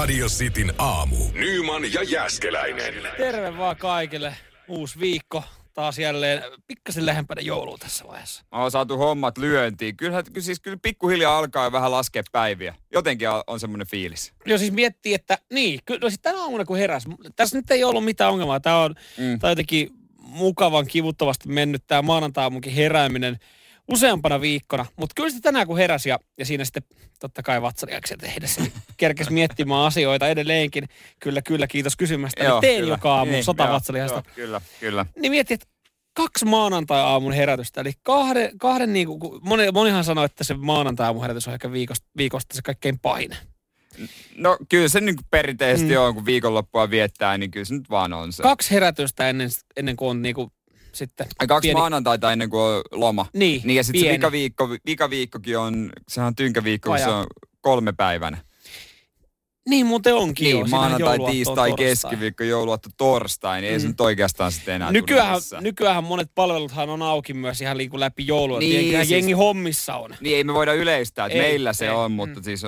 [0.00, 1.16] Radio Cityn aamu.
[1.32, 2.94] Nyman ja Jäskeläinen.
[3.16, 4.34] Terve vaan kaikille.
[4.68, 5.44] Uusi viikko.
[5.74, 8.44] Taas jälleen pikkasen lähempänä joulua tässä vaiheessa.
[8.52, 9.96] on saatu hommat lyöntiin.
[9.96, 12.74] Kyllähän kyllä, siis kyllä pikkuhiljaa alkaa jo vähän laskea päiviä.
[12.92, 14.32] Jotenkin on, semmoinen fiilis.
[14.46, 17.04] Joo, siis miettii, että niin, kyllä no siis tänä aamuna kun heräs,
[17.36, 18.60] tässä nyt ei ollut mitään ongelmaa.
[18.60, 19.38] Tämä on, mm.
[19.38, 23.38] tää on jotenkin mukavan kivuttavasti mennyt tämä maanantai herääminen
[23.92, 24.86] useampana viikkona.
[24.96, 26.82] Mutta kyllä sitten tänään kun heräsi ja, ja siinä sitten
[27.20, 30.88] totta kai vatsaliaksia tehdessä niin kerkes miettimään asioita edelleenkin.
[31.20, 32.44] Kyllä, kyllä, kiitos kysymästä.
[32.44, 32.94] Joo, teen kyllä.
[32.94, 34.22] joka aamu niin, sotavatsaliasta.
[34.34, 35.06] Kyllä, kyllä.
[35.20, 35.66] Niin mietti, että
[36.14, 37.80] kaksi maanantai-aamun herätystä.
[37.80, 42.06] Eli kahden, kahden niin kuin, moni, monihan sanoi, että se maanantai-aamun herätys on ehkä viikosta,
[42.16, 43.30] viikosta se kaikkein pahin.
[44.36, 46.00] No kyllä se niin perinteisesti mm.
[46.00, 48.42] on, kun viikonloppua viettää, niin kyllä se nyt vaan on se.
[48.42, 50.50] Kaksi herätystä ennen, ennen kuin on niin kuin
[50.92, 51.26] sitten.
[51.38, 51.78] Ai kaksi pieni...
[51.78, 53.26] maanantaita ennen kuin on loma.
[53.34, 57.26] Niin, niin ja sitten se vikaviikko, vikaviikkokin on, sehän on tynkäviikko, se on
[57.60, 58.38] kolme päivänä.
[59.68, 60.66] Niin muuten onkin niin, jo.
[60.66, 63.74] maanantai, tiistai, keskiviikko, jouluaatto, torstai, niin mm.
[63.74, 68.00] ei se nyt oikeastaan sitten enää nykyään, nykyään monet palveluthan on auki myös ihan liiku
[68.00, 68.58] läpi joulua.
[68.58, 70.16] Niin, siis, jengi hommissa on.
[70.20, 72.44] Niin ei me voida yleistää, että ei, meillä se ei, on, mutta mm.
[72.44, 72.62] siis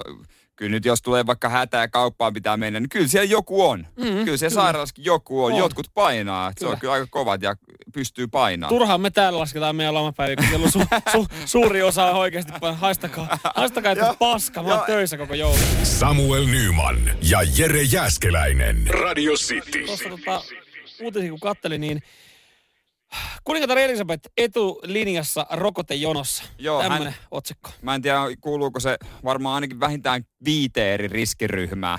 [0.56, 3.86] kyllä nyt jos tulee vaikka hätä ja kauppaan pitää mennä, niin kyllä siellä joku on.
[3.96, 5.52] Mm-hmm, kyllä siellä sairaalassakin joku on.
[5.52, 5.58] on.
[5.58, 6.52] Jotkut painaa.
[6.52, 6.68] Kyllä.
[6.70, 7.56] Se on kyllä aika kovat ja
[7.94, 8.68] pystyy painaa.
[8.68, 12.52] Turhaan me täällä lasketaan meidän lomapäiviä, kun siellä on su- su- suuri osa on oikeasti
[12.60, 12.78] painaa.
[12.80, 14.62] Haistakaa, haistakaa että paska.
[14.62, 15.58] Mä oon töissä koko joulu.
[15.82, 18.86] Samuel Nyman ja Jere Jäskeläinen.
[18.86, 19.84] Radio City.
[19.86, 20.42] Tuossa tota,
[21.02, 22.02] uutisia kun kattelin, niin
[23.44, 26.44] Kuningatar Elisabeth etulinjassa rokotejonossa.
[26.58, 27.70] Joo, Tämmönen hän, otsikko.
[27.82, 31.98] Mä en tiedä, kuuluuko se varmaan ainakin vähintään viiteen eri riskiryhmää.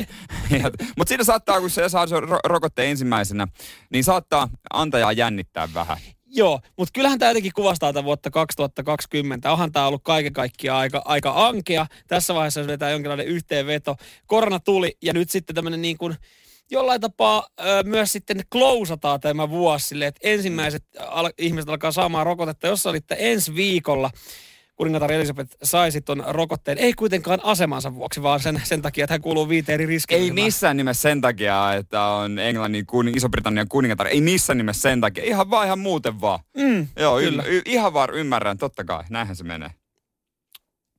[0.96, 3.48] Mutta siinä saattaa, kun se saa se ro- rokotteen ensimmäisenä,
[3.90, 5.98] niin saattaa antajaa jännittää vähän.
[6.36, 9.52] Joo, mutta kyllähän tämä jotenkin kuvastaa tätä vuotta 2020.
[9.52, 11.86] Onhan tämä ollut kaiken kaikkiaan aika, aika ankea.
[12.08, 13.96] Tässä vaiheessa jos vetää jonkinlainen yhteenveto.
[14.26, 16.16] Korona tuli ja nyt sitten tämmöinen niin kuin
[16.70, 22.26] jollain tapaa ö, myös sitten klousataan tämä vuosi silleen, että ensimmäiset al- ihmiset alkaa saamaan
[22.26, 22.66] rokotetta.
[22.66, 24.10] Jos olitte ensi viikolla,
[24.76, 29.20] kuningatar Elisabeth saisi tuon rokotteen, ei kuitenkaan asemansa vuoksi, vaan sen, sen takia, että hän
[29.20, 34.06] kuuluu viiteen eri Ei missään nimessä sen takia, että on Englannin, kun, Iso-Britannian kuningatar.
[34.06, 35.24] Ei missään nimessä sen takia.
[35.24, 36.38] Ihan vaan ihan muuten vaan.
[36.56, 39.04] Mm, Joo, y- y- ihan vaan ymmärrän, totta kai.
[39.10, 39.70] Näinhän se menee.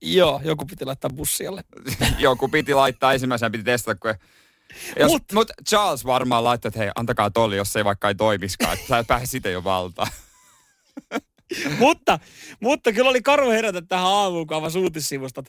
[0.02, 1.64] Joo, joku piti laittaa bussialle.
[2.20, 4.14] joku piti laittaa ensimmäisenä, piti testata, kun
[5.00, 8.16] jos, mut, mut Charles varmaan laittaa, että hei, antakaa tolli, jos se ei vaikka ei
[8.16, 10.12] toimiskaan, että sä et pääse sitä jo valtaan.
[11.80, 12.20] mutta,
[12.60, 14.48] mutta kyllä oli karu herätä tähän aamuun
[14.78, 15.44] uutissivusta.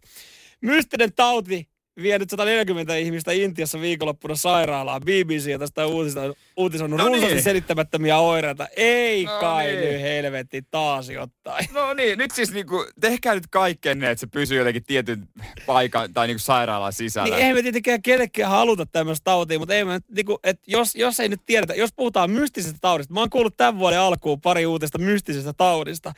[0.60, 1.69] Mystinen tauti
[2.03, 5.01] vienyt 140 ihmistä Intiassa viikonloppuna sairaalaan.
[5.01, 6.21] BBC on tästä uutista,
[6.57, 7.43] uutisoinut no runsaasti niin.
[7.43, 8.69] selittämättömiä oireita.
[8.77, 9.81] Ei no kai niin.
[9.81, 11.67] nyt helvetti taas jotain.
[11.73, 15.29] No niin, nyt siis niinku, tehkää nyt kaikkenne, että se pysyy jotenkin tietyn
[15.67, 17.29] paikan tai niinku sairaalan sisällä.
[17.29, 21.21] Niin eihän me tietenkään kellekään haluta tämmöistä tautia, mutta ei me, niinku, et jos, jos
[21.21, 24.99] ei nyt tiedetä, jos puhutaan mystisestä taudista, mä oon kuullut tämän vuoden alkuun pari uutista
[24.99, 26.13] mystisestä taudista,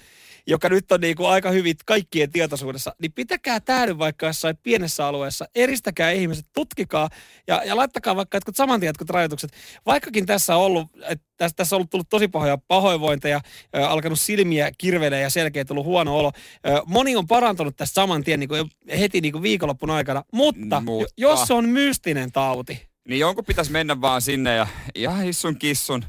[0.49, 5.47] joka nyt on niinku aika hyvin kaikkien tietoisuudessa, niin pitäkää tämä vaikka jossain pienessä alueessa,
[5.55, 7.09] eristäkää ihmiset, tutkikaa
[7.47, 9.53] ja, ja laittakaa vaikka jotkut saman tien jotkut rajoitukset.
[9.87, 13.41] Vaikkakin tässä on ollut, että tässä, tässä on ollut tullut tosi pahoja pahoinvointeja,
[13.77, 16.33] ö, alkanut silmiä kirvelee ja selkeä tullut huono olo.
[16.67, 20.81] Ö, moni on parantunut tässä saman tien niin kuin heti niin kuin viikonloppun aikana, mutta,
[20.81, 25.59] mutta jos se on mystinen tauti, niin jonkun pitäisi mennä vaan sinne ja ihan hissun
[25.59, 26.05] kissun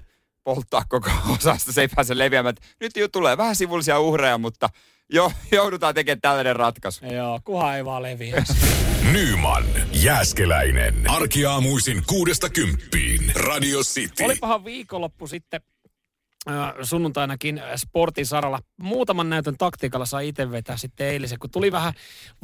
[0.55, 2.55] polttaa koko osasta, se ei pääse leviämään.
[2.79, 4.69] Nyt jo tulee vähän sivullisia uhreja, mutta
[5.09, 7.05] jo, joudutaan tekemään tällainen ratkaisu.
[7.05, 8.43] Joo, kuha ei vaan leviä.
[9.13, 11.09] Nyman, Jääskeläinen.
[11.09, 13.31] Arkiaamuisin kuudesta kymppiin.
[13.35, 14.23] Radio City.
[14.23, 15.61] Olipahan viikonloppu sitten
[16.83, 18.59] sunnuntainakin sportin saralla.
[18.81, 21.93] Muutaman näytön taktiikalla sai itse vetää sitten eilisen, kun tuli vähän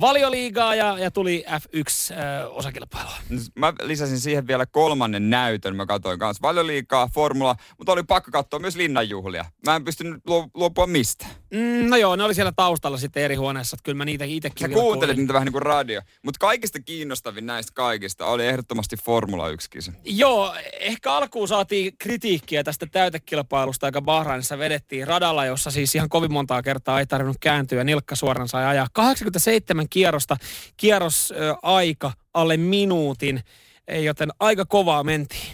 [0.02, 3.40] valioliigaa ja, ja tuli F1-osakilpailua.
[3.56, 5.76] Mä lisäsin siihen vielä kolmannen näytön.
[5.76, 9.46] Mä katsoin kanssa valioliigaa, formula, mutta oli pakko katsoa myös linnanjuhlia.
[9.66, 10.24] Mä en pystynyt
[10.54, 11.28] luopua mistä.
[11.56, 13.78] Mm, no joo, ne oli siellä taustalla sitten eri huoneessa.
[13.84, 16.02] Kyllä mä niitä itsekin Sä kuuntelit niitä vähän niin kuin radio.
[16.24, 19.92] Mutta kaikista kiinnostavin näistä kaikista oli ehdottomasti Formula 1 kisa.
[20.04, 26.34] Joo, ehkä alkuun saatiin kritiikkiä tästä täytekilpailusta, joka Bahrainissa vedettiin radalla, jossa siis ihan kovin
[26.34, 27.84] montaa kertaa ei tarvinnut kääntyä.
[27.84, 30.38] Nilkka suoran sai ajaa 87 kierrosta,
[30.78, 33.42] kierrosaika alle minuutin,
[34.04, 35.48] joten aika kovaa mentiin.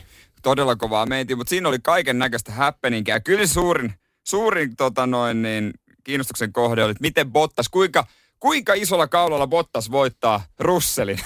[0.44, 3.20] Todella kovaa mentiin, mutta siinä oli kaiken näköistä happeningia.
[3.20, 3.94] Kyllä suurin,
[4.28, 5.74] suurin tota noin, niin,
[6.04, 8.06] kiinnostuksen kohde oli, että miten Bottas, kuinka,
[8.40, 11.20] kuinka isolla kaulalla Bottas voittaa Russelin.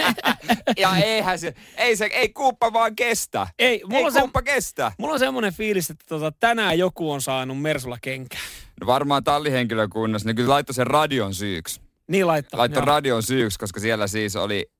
[0.76, 3.46] ja eihän se, ei se, ei kuuppa vaan kestä.
[3.58, 4.92] Ei, mulla ei on kuuppa se, kestä.
[4.98, 8.40] Mulla on semmoinen fiilis, että tota, tänään joku on saanut Mersulla kenkää.
[8.80, 11.80] No varmaan tallihenkilökunnassa, niin kyllä laittoi sen radion syyksi.
[12.08, 12.58] Niin laittaa.
[12.58, 14.70] Laittoi radion syyksi, koska siellä siis oli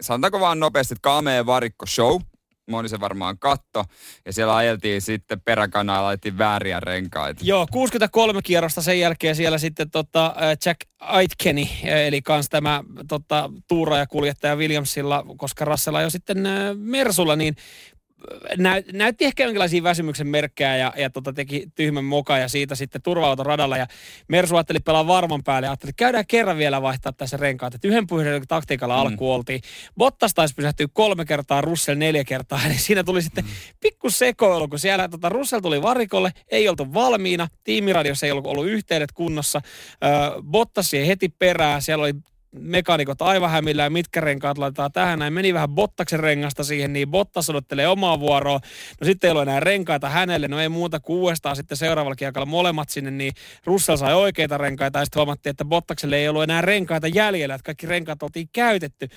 [0.00, 2.20] sanotaanko vaan nopeasti, että kamea varikko show.
[2.70, 3.84] Moni se varmaan katto.
[4.26, 7.44] Ja siellä ajeltiin sitten peräkanaa laitettiin vääriä renkaita.
[7.44, 10.34] Joo, 63 kierrosta sen jälkeen siellä sitten tota,
[10.66, 17.56] Jack Aitkeni, eli kans tämä tota, tuuraaja kuljettaja Williamsilla, koska Rassella jo sitten Mersulla, niin
[18.58, 23.02] nä, näytti ehkä jonkinlaisia väsymyksen merkkejä ja, ja tota, teki tyhmän moka ja siitä sitten
[23.02, 23.86] turva radalla ja
[24.28, 27.74] Mersu ajatteli pelaa varman päälle ja ajatteli, että käydään kerran vielä vaihtaa tässä renkaat.
[27.74, 29.00] Että yhden puheen taktiikalla mm.
[29.00, 29.60] alku oltiin.
[29.98, 32.60] Bottas taisi pysähtyä kolme kertaa, Russell neljä kertaa.
[32.66, 33.50] Eli siinä tuli sitten mm.
[33.80, 38.66] pikku sekoilu, kun siellä tota, Russell tuli varikolle, ei oltu valmiina, tiimiradiossa ei ollut, ollut
[38.66, 39.60] yhteydet kunnossa.
[40.04, 42.14] Ö, Bottas heti perään, siellä oli
[42.52, 45.18] mekanikot aivan hämillään, mitkä renkaat laitetaan tähän.
[45.18, 48.60] Näin meni vähän Bottaksen rengasta siihen, niin Bottas odottelee omaa vuoroa.
[49.00, 52.46] No sitten ei ole enää renkaita hänelle, no ei muuta kuin uudestaan sitten seuraavalla kiekalla
[52.46, 53.32] molemmat sinne, niin
[53.64, 57.64] Russell sai oikeita renkaita ja sitten huomattiin, että Bottakselle ei ollut enää renkaita jäljellä, että
[57.64, 59.08] kaikki renkaat oltiin käytetty.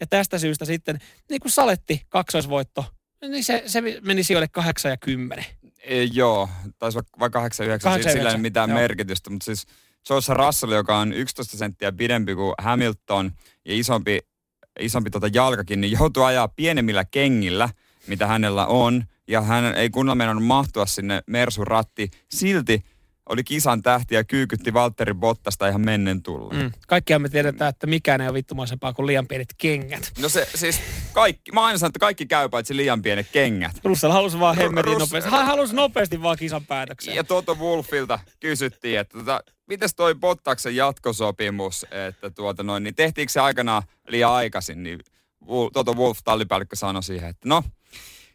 [0.00, 0.98] Ja tästä syystä sitten,
[1.30, 2.84] niin kuin saletti kaksoisvoitto,
[3.28, 5.44] niin se, se meni sijoille 8 ja 10.
[5.82, 6.48] Ei, joo,
[6.78, 8.78] taisi vaikka 8 ja 9, sillä ei mitään joo.
[8.78, 9.66] merkitystä, mutta siis
[10.06, 13.32] George Russell, joka on 11 senttiä pidempi kuin Hamilton
[13.64, 14.18] ja isompi,
[14.80, 17.68] isompi tota jalkakin, niin joutuu ajaa pienemmillä kengillä,
[18.06, 19.04] mitä hänellä on.
[19.28, 22.10] Ja hän ei kunnolla meinannut mahtua sinne Mersun ratti.
[22.30, 22.84] Silti
[23.28, 26.54] oli kisan tähti ja kyykytti Valtteri Bottasta ihan mennen tulla.
[26.54, 26.72] Mm.
[26.88, 30.12] Kaikkiaan me tiedetään, että mikään ei ole vittumaisempaa kuin liian pienet kengät.
[30.18, 30.80] No se siis
[31.12, 33.76] kaikki, mä aina sanon, että kaikki käy paitsi liian pienet kengät.
[33.84, 35.00] Russell halusi vaan hemmetin Rus...
[35.00, 35.30] nopeasti.
[35.30, 37.16] Hän halusi nopeasti vaan kisan päätökseen.
[37.16, 43.32] Ja Toto Wolfilta kysyttiin, että tota, mites toi Bottaksen jatkosopimus, että tuota noin, niin tehtiinkö
[43.32, 45.00] se aikanaan liian aikaisin, niin
[45.72, 47.64] Toto Wolf tallipäällikkö sanoi siihen, että no,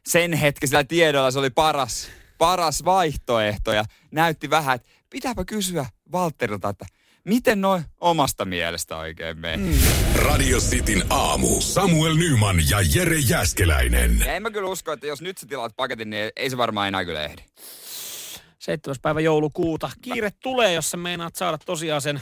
[0.05, 2.09] sen hetkisellä tiedolla se oli paras,
[2.39, 6.85] paras vaihtoehto ja näytti vähän, että pitääpä kysyä Valtterilta, että
[7.23, 9.57] miten noin omasta mielestä oikein menee.
[9.57, 9.79] Mm.
[10.15, 11.61] Radio Cityn aamu.
[11.61, 14.19] Samuel Nyman ja Jere Jäskeläinen.
[14.19, 16.87] Ja en mä kyllä usko, että jos nyt sä tilaat paketin, niin ei se varmaan
[16.87, 17.41] enää kyllä ehdi.
[18.59, 18.95] 7.
[19.01, 19.89] päivä joulukuuta.
[20.01, 22.21] Kiire tulee, jos sä meinaat saada tosiaan sen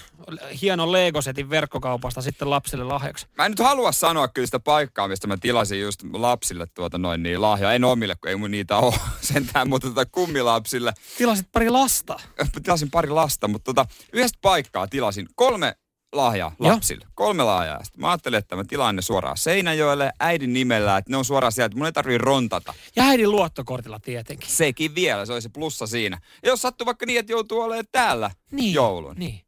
[0.61, 3.27] hienon Lego-setin verkkokaupasta sitten lapsille lahjaksi.
[3.37, 7.23] Mä en nyt halua sanoa kyllä sitä paikkaa, mistä mä tilasin just lapsille tuota noin
[7.23, 7.73] niin lahjaa.
[7.73, 10.93] En omille, kun ei mun niitä ole sentään, mutta tota kummilapsille.
[11.17, 12.19] Tilasit pari lasta?
[12.63, 15.75] Tilasin pari lasta, mutta tota, yhdestä paikkaa tilasin kolme
[16.13, 17.05] lahjaa lapsille.
[17.05, 17.11] Joo.
[17.15, 17.83] Kolme lahjaa.
[17.83, 21.51] Sitten mä ajattelin, että mä tilaan ne suoraan Seinäjoelle äidin nimellä, että ne on suoraan
[21.51, 22.73] sieltä, että mun ei tarvii rontata.
[22.95, 24.49] Ja äidin luottokortilla tietenkin.
[24.49, 26.19] Sekin vielä, se olisi plussa siinä.
[26.43, 29.15] Ja jos sattuu vaikka niin, että joutuu olemaan täällä niin, joulun.
[29.15, 29.41] Niin.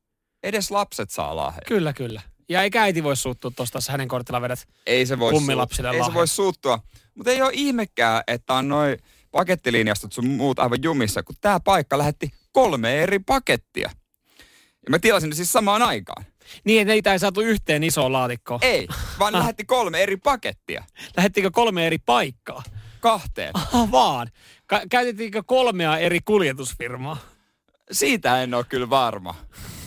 [0.44, 1.62] Edes lapset saa lahjaa.
[1.68, 2.22] Kyllä, kyllä.
[2.50, 6.04] Ja ei äiti voi suuttua tuosta, jos hänen kortilla vedät ei se voi kummilapsille Ei
[6.04, 6.80] se voi suuttua.
[7.16, 8.98] Mutta ei ole ihmekään, että on noin
[9.32, 13.90] pakettilinjastot sun muut aivan jumissa, kun tämä paikka lähetti kolme eri pakettia.
[14.86, 16.26] Ja mä tilasin ne siis samaan aikaan.
[16.64, 18.60] Niin, että niitä ei saatu yhteen isoon laatikkoon.
[18.64, 18.88] Ei,
[19.20, 20.84] vaan lähetti kolme eri pakettia.
[21.18, 22.64] Lähettikö kolme eri paikkaa?
[23.00, 23.52] Kahteen.
[23.54, 24.28] Aha, vaan.
[24.68, 27.18] Ka- käytettiinkö kolmea eri kuljetusfirmaa?
[27.92, 29.36] Siitä en ole kyllä varma,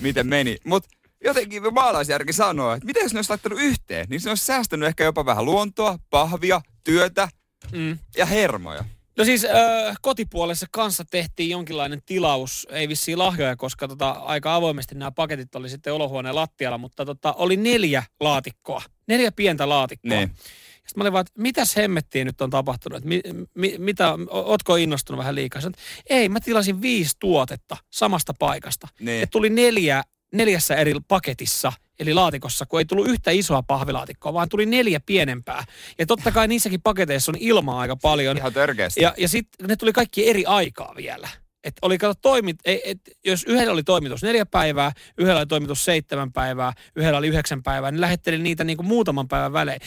[0.01, 0.57] miten meni.
[0.65, 0.89] Mutta
[1.25, 5.05] jotenkin maalaisjärki sanoo, että miten jos ne olisi laittanut yhteen, niin se olisi säästänyt ehkä
[5.05, 7.29] jopa vähän luontoa, pahvia, työtä
[7.73, 7.99] mm.
[8.17, 8.85] ja hermoja.
[9.19, 14.95] No siis äh, kotipuolessa kanssa tehtiin jonkinlainen tilaus, ei vissiin lahjoja, koska tota, aika avoimesti
[14.95, 20.11] nämä paketit oli sitten olohuoneen lattialla, mutta tota, oli neljä laatikkoa, neljä pientä laatikkoa.
[20.11, 20.17] Ne.
[20.17, 20.37] Niin.
[20.73, 23.21] Sitten mä olin vaan, että mitäs hemmettiin nyt on tapahtunut, että mi,
[23.55, 25.61] mi, mitä, ootko innostunut vähän liikaa?
[25.61, 28.89] Sanoin, ei, mä tilasin viisi tuotetta samasta paikasta.
[29.01, 29.13] Ne.
[29.13, 29.29] Niin.
[29.31, 30.03] tuli neljä,
[30.33, 35.65] neljässä eri paketissa eli laatikossa, kun ei tullut yhtä isoa pahvilaatikkoa, vaan tuli neljä pienempää.
[35.99, 38.37] Ja totta kai niissäkin paketeissa on ilmaa aika paljon.
[38.37, 39.03] Ihan törkeästi.
[39.03, 41.29] Ja, ja sitten ne tuli kaikki eri aikaa vielä.
[41.65, 45.85] Et oli kato toimit, et, et, jos yhdellä oli toimitus neljä päivää, yhdellä oli toimitus
[45.85, 49.81] seitsemän päivää, yhdellä oli yhdeksän päivää, niin lähettelin niitä niin kuin muutaman päivän välein.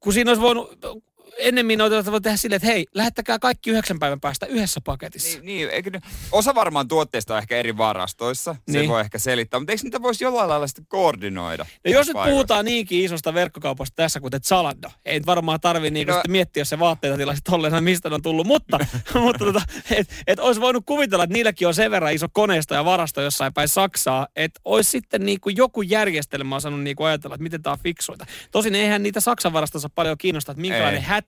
[0.00, 0.78] Kun siinä olisi voinut
[1.38, 5.38] ennemmin noita voi tehdä silleen, että hei, lähettäkää kaikki yhdeksän päivän päästä yhdessä paketissa.
[5.38, 6.00] Niin, niin eikö ne,
[6.32, 8.90] osa varmaan tuotteista on ehkä eri varastoissa, se niin.
[8.90, 11.66] voi ehkä selittää, mutta eikö niitä voisi jollain lailla sitten koordinoida?
[11.84, 16.12] No jos nyt puhutaan niinkin isosta verkkokaupasta tässä, kuten Zalando, ei nyt varmaan tarvi niinku
[16.12, 16.22] no.
[16.28, 18.78] miettiä, jos se vaatteita tilasi tolleen, mistä ne on tullut, mutta,
[19.14, 22.84] mutta tota, et, et olisi voinut kuvitella, että niilläkin on sen verran iso koneisto ja
[22.84, 27.62] varasto jossain päin Saksaa, että olisi sitten niinku joku järjestelmä osannut niinku ajatella, että miten
[27.62, 28.26] tämä on fiksuita.
[28.50, 31.06] Tosin eihän niitä Saksan varastossa paljon kiinnosta, että minkälainen ei.
[31.06, 31.25] hätä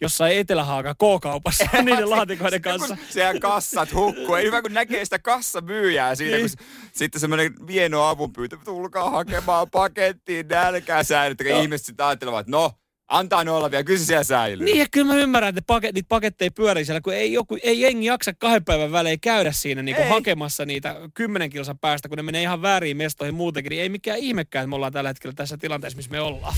[0.00, 2.96] jossain Etelä-Haakan K-kaupassa niiden laatikoiden kanssa.
[3.10, 4.34] Sehän kassat hukkuu.
[4.34, 6.50] Ei hyvä, kun näkee sitä kassamyyjää siinä, niin.
[6.56, 12.50] kun sitten semmoinen vieno avunpyyntö, tulkaa hakemaan pakettiin nälkää säännöt, kun ihmiset sitten ajattelevat, että
[12.50, 12.72] no,
[13.08, 14.64] Antaa ne olla vielä, kyllä siellä säilyy.
[14.64, 17.80] Niin, ja kyllä mä ymmärrän, että paket, niitä paketteja pyörii siellä, kun ei, joku, ei
[17.80, 22.22] jengi jaksa kahden päivän välein käydä siinä niin hakemassa niitä kymmenen kilsan päästä, kun ne
[22.22, 25.56] menee ihan väärin mestoihin muutenkin, niin ei mikään ihmekään, että me ollaan tällä hetkellä tässä
[25.56, 26.54] tilanteessa, missä me ollaan.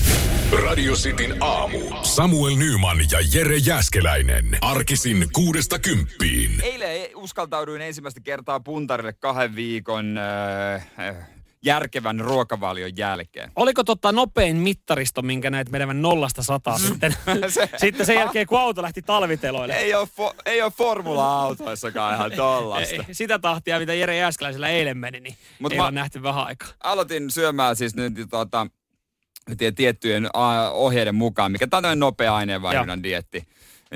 [0.51, 1.79] Radio Cityn aamu.
[2.03, 4.57] Samuel Nyman ja Jere Jäskeläinen.
[4.61, 6.61] Arkisin kuudesta kymppiin.
[6.63, 11.15] Eilen uskaltauduin ensimmäistä kertaa puntarille kahden viikon äh, äh,
[11.65, 13.51] järkevän ruokavalion jälkeen.
[13.55, 17.15] Oliko totta nopein mittaristo, minkä näet menevän nollasta sataa sitten,
[17.49, 19.73] Se- sitten sen jälkeen, kun auto lähti talviteloille?
[19.75, 22.95] Ei ole, fo- ei ole formula-autoissakaan ihan tollasta.
[23.07, 26.45] Ei, sitä tahtia, mitä Jere Jääskeläisellä eilen meni, niin Mut ei mä- ole nähty vähän
[26.47, 26.67] aikaa.
[26.83, 28.67] Aloitin syömään siis nyt tota,
[29.75, 30.29] tiettyjen
[30.71, 33.47] ohjeiden mukaan, mikä tämä on nopea aineenvaihdunnan dietti.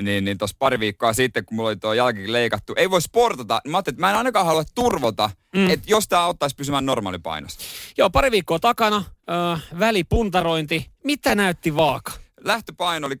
[0.02, 3.60] Niin, niin tuossa pari viikkoa sitten, kun mulla oli tuo jalkakin leikattu, ei voi sportata.
[3.68, 5.70] Mä ajattelin, että mä en ainakaan halua turvota, mm.
[5.70, 7.60] että jos tämä auttaisi pysymään normaalipainossa.
[7.98, 10.90] Joo, pari viikkoa takana, ö, välipuntarointi.
[11.04, 12.12] Mitä näytti vaaka?
[12.40, 13.14] Lähtöpaino oli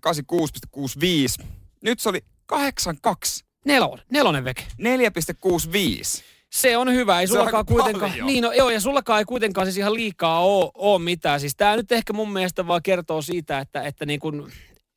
[1.40, 1.46] 86,65.
[1.82, 3.44] Nyt se oli 82.
[3.64, 4.66] Nelonen, nelonen veke.
[4.82, 6.22] 4,65.
[6.52, 8.26] Se on hyvä, ei sullakaan kuitenkaan, paljon.
[8.26, 11.40] niin no, joo, ja sullakaan ei kuitenkaan siis ihan liikaa oo, oo mitään.
[11.40, 14.50] Siis tää nyt ehkä mun mielestä vaan kertoo siitä, että, että niin kun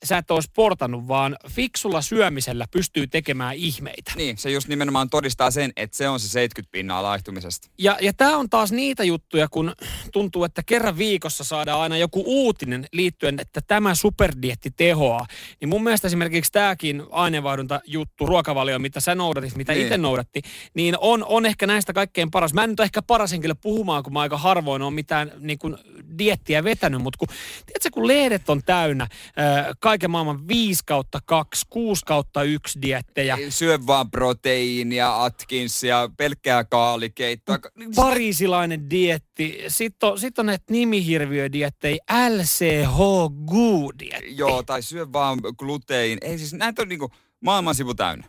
[0.03, 4.11] sä et ole sportannut, vaan fiksulla syömisellä pystyy tekemään ihmeitä.
[4.15, 7.69] Niin, se just nimenomaan todistaa sen, että se on se 70 pinnaa laihtumisesta.
[7.77, 9.73] Ja, ja tämä on taas niitä juttuja, kun
[10.11, 15.25] tuntuu, että kerran viikossa saadaan aina joku uutinen liittyen, että tämä superdietti tehoaa.
[15.61, 19.83] Niin mun mielestä esimerkiksi tämäkin aineenvaihdunta juttu, ruokavalio, mitä sä noudatit, mitä Niin.
[19.83, 20.41] itse noudatti,
[20.73, 22.53] niin on, on ehkä näistä kaikkein paras.
[22.53, 25.59] Mä en nyt ole ehkä paras henkilö puhumaan, kun mä aika harvoin on mitään niin
[25.59, 25.77] kuin,
[26.17, 27.27] diettiä vetänyt, mutta kun,
[27.65, 33.37] tiedätkö, kun lehdet on täynnä ää, kaiken maailman 5 kautta 2, 6 kautta 1 diettejä,
[33.49, 37.59] Syö vaan proteiinia, Atkinsia, pelkkää kaalikeittoa.
[37.95, 39.63] Pariisilainen dietti.
[39.67, 41.97] Sitten on, sit on näitä nimihirviödiettejä,
[42.29, 44.37] LCHG-dietti.
[44.37, 46.17] Joo, tai syö vaan glutein.
[46.21, 48.27] Ei siis, näitä on niinku maailman sivu täynnä.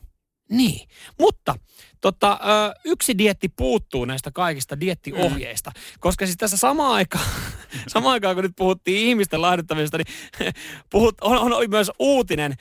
[0.50, 0.88] Niin,
[1.18, 1.54] mutta
[2.32, 2.38] ö,
[2.84, 7.24] yksi dietti puuttuu näistä kaikista diettiohjeista, koska siis tässä samaan aikaan,
[7.88, 10.54] samaan aikaan kun nyt puhuttiin ihmisten laihduttamisesta, niin
[10.90, 12.54] puhut, on, on, myös uutinen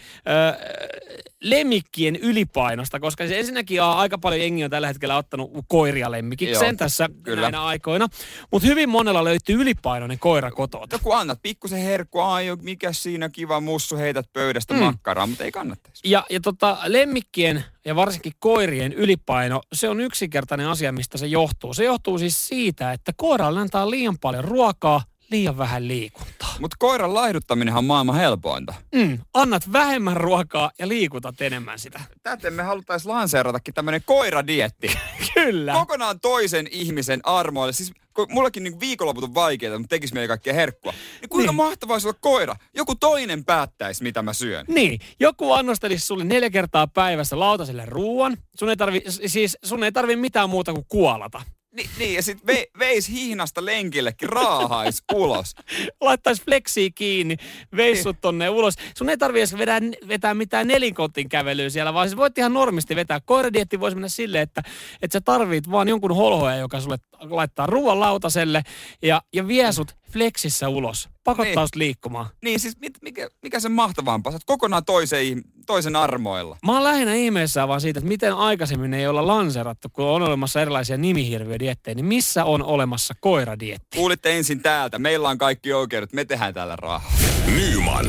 [1.43, 6.74] lemmikkien ylipainosta, koska se ensinnäkin a, aika paljon jengiä on tällä hetkellä ottanut koiria lemmikikseen
[6.74, 7.41] Joo, tässä kyllä.
[7.41, 8.08] näinä aikoina,
[8.51, 10.86] mutta hyvin monella löytyy ylipainoinen koira kotoa.
[10.91, 14.79] No kun annat pikkusen herkkua, ai mikä siinä kiva mussu, heität pöydästä mm.
[14.79, 16.01] makkaraa, mutta ei kannattaisi.
[16.10, 21.74] Ja, ja tota, lemmikkien ja varsinkin koirien ylipaino, se on yksinkertainen asia, mistä se johtuu.
[21.74, 25.01] Se johtuu siis siitä, että koiralle antaa liian paljon ruokaa,
[25.32, 26.56] liian vähän liikuntaa.
[26.60, 28.74] Mutta koiran laihduttaminen on maailman helpointa.
[28.96, 32.00] Mm, annat vähemmän ruokaa ja liikutat enemmän sitä.
[32.24, 34.88] Täten me haluttaisiin lanseeratakin tämmöinen koiradietti.
[35.34, 35.74] Kyllä.
[35.74, 37.74] Kokonaan toisen ihmisen armoille.
[37.74, 40.92] Siis kun mullakin niin viikonloput on vaikeita, mutta tekisi meille kaikkea herkkua.
[40.92, 41.58] Niin kuinka Niin.
[41.58, 41.68] niin.
[41.68, 42.56] mahtavaa olisi olla koira?
[42.76, 44.66] Joku toinen päättäisi, mitä mä syön.
[44.70, 48.38] Niin, joku annostelisi sulle neljä kertaa päivässä lautaselle ruoan.
[48.60, 51.42] Sun ei tarvi, siis sun ei tarvi mitään muuta kuin kuolata.
[51.72, 55.56] Ni, niin, ja sit ve, veis hihnasta lenkillekin, raahais ulos.
[56.02, 57.36] laittaisi fleksiä kiinni,
[57.76, 58.74] veis sut tonne ulos.
[58.98, 62.96] Sun ei tarvi edes vetää, vetää mitään nelinkotin kävelyä siellä, vaan siis voit ihan normisti
[62.96, 63.20] vetää.
[63.26, 64.62] Koiradietti voisi mennä silleen, että,
[65.02, 68.64] että sä tarvit vaan jonkun holhoja, joka sulle laittaa ruoan lautaselle
[69.02, 71.10] ja, ja vie sut fleksissä ulos.
[71.38, 71.70] Pakottaa Niin.
[71.80, 72.26] liikkumaan.
[72.44, 74.32] Niin siis mit, mikä, mikä se mahtavampaa?
[74.32, 76.58] Sä oot kokonaan toisen, toisen armoilla.
[76.66, 80.62] Mä oon lähinnä ihmeessä vaan siitä, että miten aikaisemmin ei olla lanserattu, kun on olemassa
[80.62, 83.98] erilaisia nimihirviödiettejä, niin missä on olemassa koiradietti?
[83.98, 85.00] Kuulitte ensin täältä.
[85.00, 86.14] Meillä on kaikki oikeudet.
[86.14, 87.12] Me tehdään täällä rahaa.
[87.56, 88.06] Nyman,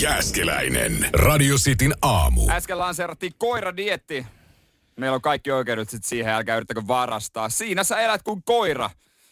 [0.00, 1.06] Jääskeläinen.
[1.12, 2.50] Radio Cityn aamu.
[2.50, 4.26] Äsken lanseerattiin koiradietti.
[4.96, 7.48] Meillä on kaikki oikeudet sit siihen, älkää yrittäkö varastaa.
[7.48, 8.90] Siinä sä elät kuin koira,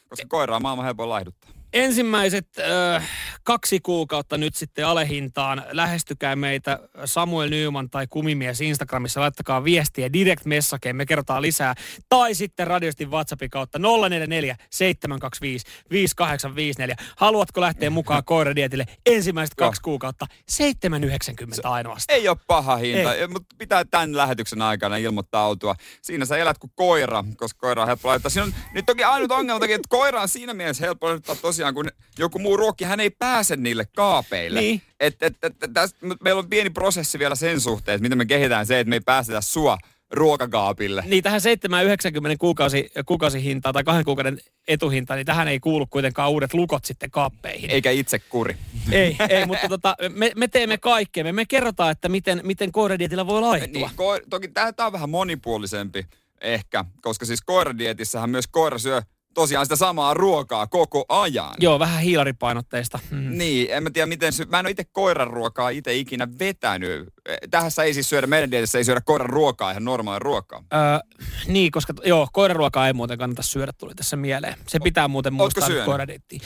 [0.08, 1.45] koska koira on maailman helpoin laihduttaa.
[1.72, 3.08] Ensimmäiset äh,
[3.42, 5.62] kaksi kuukautta nyt sitten alehintaan.
[5.70, 9.20] Lähestykää meitä Samuel Nyman tai Kumimies Instagramissa.
[9.20, 11.74] Laittakaa viestiä direct messageen, me kerrotaan lisää.
[12.08, 16.96] Tai sitten radiostin WhatsAppin kautta 044 725 5854.
[17.16, 20.26] Haluatko lähteä mukaan koiradietille ensimmäiset kaksi kuukautta?
[20.52, 22.18] 7,90 ainoastaan.
[22.18, 25.74] Ei ole paha hinta, mutta pitää tämän lähetyksen aikana ilmoittautua.
[26.02, 28.30] Siinä sä elät kuin koira, koska koira on helppo laittaa.
[28.30, 31.74] Siinä on nyt toki ainut ongelma toki, että koira on siinä mielessä helppo laittaa tosiaan,
[31.74, 34.60] kun joku muu ruokki, hän ei pääse niille kaapeille.
[34.60, 34.82] Niin.
[35.00, 38.66] Et, et, et, tästä, meillä on pieni prosessi vielä sen suhteen, että miten me kehitetään
[38.66, 39.78] se, että me ei päästetä sua
[40.10, 41.04] ruokakaapille.
[41.06, 46.54] Niin tähän 7,90 kuukausi, kuukausihintaan tai kahden kuukauden etuhintaan, niin tähän ei kuulu kuitenkaan uudet
[46.54, 47.70] lukot sitten kaappeihin.
[47.70, 48.56] Eikä itse kuri.
[48.92, 51.32] Ei, ei mutta tota, me, me teemme kaikkea.
[51.32, 53.88] Me kerrotaan, että miten, miten koiradietillä voi laittua.
[53.88, 56.06] Niin, ko- toki tämä on vähän monipuolisempi
[56.40, 59.02] ehkä, koska siis koiradietissähän myös koira syö
[59.36, 61.54] tosiaan sitä samaa ruokaa koko ajan.
[61.60, 62.98] Joo, vähän hiilaripainotteista.
[63.10, 63.38] Mm.
[63.38, 67.08] Niin, en mä tiedä miten sy- Mä en ole itse koiran ruokaa itse ikinä vetänyt.
[67.50, 70.62] Tähän ei siis syödä, meidän dietissä ei syödä koiran ruokaa, ihan normaalia ruokaa.
[70.74, 74.54] Öö, niin, koska joo, koiraruokaa ei muuten kannata syödä, tuli tässä mieleen.
[74.66, 76.40] Se pitää muuten muistaa koiradieettiin.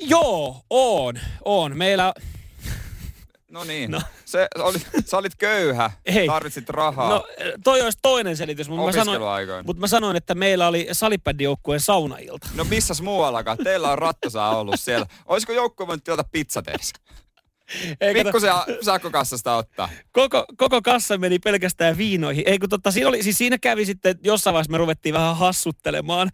[0.00, 1.14] Joo, on,
[1.44, 1.76] on.
[1.76, 2.14] Meillä,
[3.56, 4.02] No niin, no.
[4.24, 6.26] Se, oli, sä olit köyhä, Ei.
[6.26, 7.08] tarvitsit rahaa.
[7.08, 7.26] no
[7.64, 9.20] toi olisi toinen selitys, mutta mä, sanoin,
[9.66, 12.48] mutta mä sanoin, että meillä oli salibändijoukkueen saunailta.
[12.54, 13.58] No missäs muuallakaan?
[13.58, 15.06] Teillä on rattosaa ollut siellä.
[15.26, 16.92] Olisiko joukkue voinut tilata pizzat edes?
[18.00, 19.88] Ei, kato, Pikkusen sakkokassasta ottaa.
[20.12, 22.44] koko, koko kassa meni pelkästään viinoihin.
[22.46, 26.30] Ei kun totta, siinä, oli, siis siinä kävi sitten, jossain vaiheessa me ruvettiin vähän hassuttelemaan.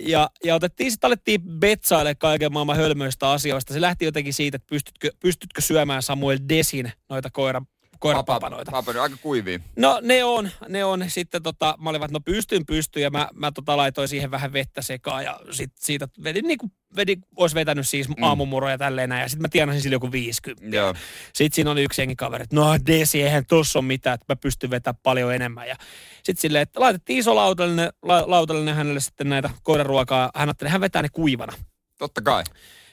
[0.00, 3.74] Ja, ja otettiin sitten, alettiin betsaille kaiken maailman hölmöistä asioista.
[3.74, 7.62] Se lähti jotenkin siitä, että pystytkö, pystytkö syömään Samuel Desin noita koira,
[8.04, 8.70] koirapapanoita.
[8.70, 9.02] Papanoita.
[9.02, 9.58] Aika kuivia.
[9.76, 11.04] No ne on, ne on.
[11.08, 13.02] Sitten tota, mä olin no pystyn, pystyn.
[13.02, 15.24] Ja mä, mä tota, laitoin siihen vähän vettä sekaan.
[15.24, 18.22] Ja sit siitä vedin niin kuin, vedin, olisi vetänyt siis mm.
[18.22, 19.22] aamumuroja tälleen näin.
[19.22, 20.76] Ja sitten mä tienasin sille joku 50.
[20.76, 20.94] Joo.
[21.32, 24.36] Sitten siinä oli yksi jengi kaveri, että no Desi, eihän tossa ole mitään, että mä
[24.36, 25.68] pystyn vetämään paljon enemmän.
[25.68, 25.76] Ja
[26.14, 30.30] sitten silleen, että laitettiin iso lautallinen, la, lautallinen hänelle sitten näitä koiraruokaa.
[30.34, 31.52] Hän ajatteli, hän vetää ne kuivana.
[31.98, 32.44] Totta kai.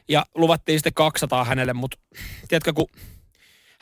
[0.09, 1.97] Ja luvattiin sitten 200 hänelle, mutta
[2.47, 2.87] tiedätkö, kun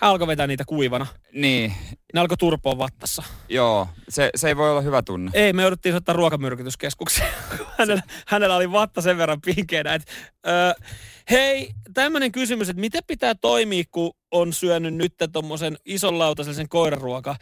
[0.02, 1.74] hän alkoi vetää niitä kuivana, Niin,
[2.14, 3.24] ne alkoi turpoa vattassa.
[3.50, 3.88] joo.
[4.10, 5.32] Se, se ei voi olla hyvä tunne.
[5.34, 7.30] Ei, me jouduttiin soittaa ruokamyrkytyskeskukseen.
[7.80, 10.12] hänellä, hänellä oli vatta sen verran pinkeänä, että
[10.48, 10.84] ö,
[11.30, 17.36] hei, tämmöinen kysymys, että miten pitää toimia, kun on syönyt nyt tuommoisen ison lautasen koiraruokaa.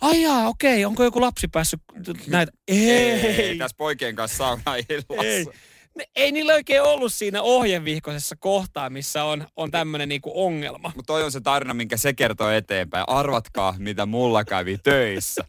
[0.00, 1.80] Ai jaa, okei, onko joku lapsi päässyt
[2.26, 2.52] näitä?
[2.68, 5.22] Ei, ei tässä poikien kanssa saunaillassa.
[5.24, 5.46] ei.
[6.16, 10.92] Ei niillä oikein ollut siinä ohjevihkoisessa kohtaa, missä on, on tämmöinen niinku ongelma.
[10.96, 13.04] Mutta toi on se tarina, minkä se kertoo eteenpäin.
[13.06, 15.44] Arvatkaa, mitä mulla kävi töissä.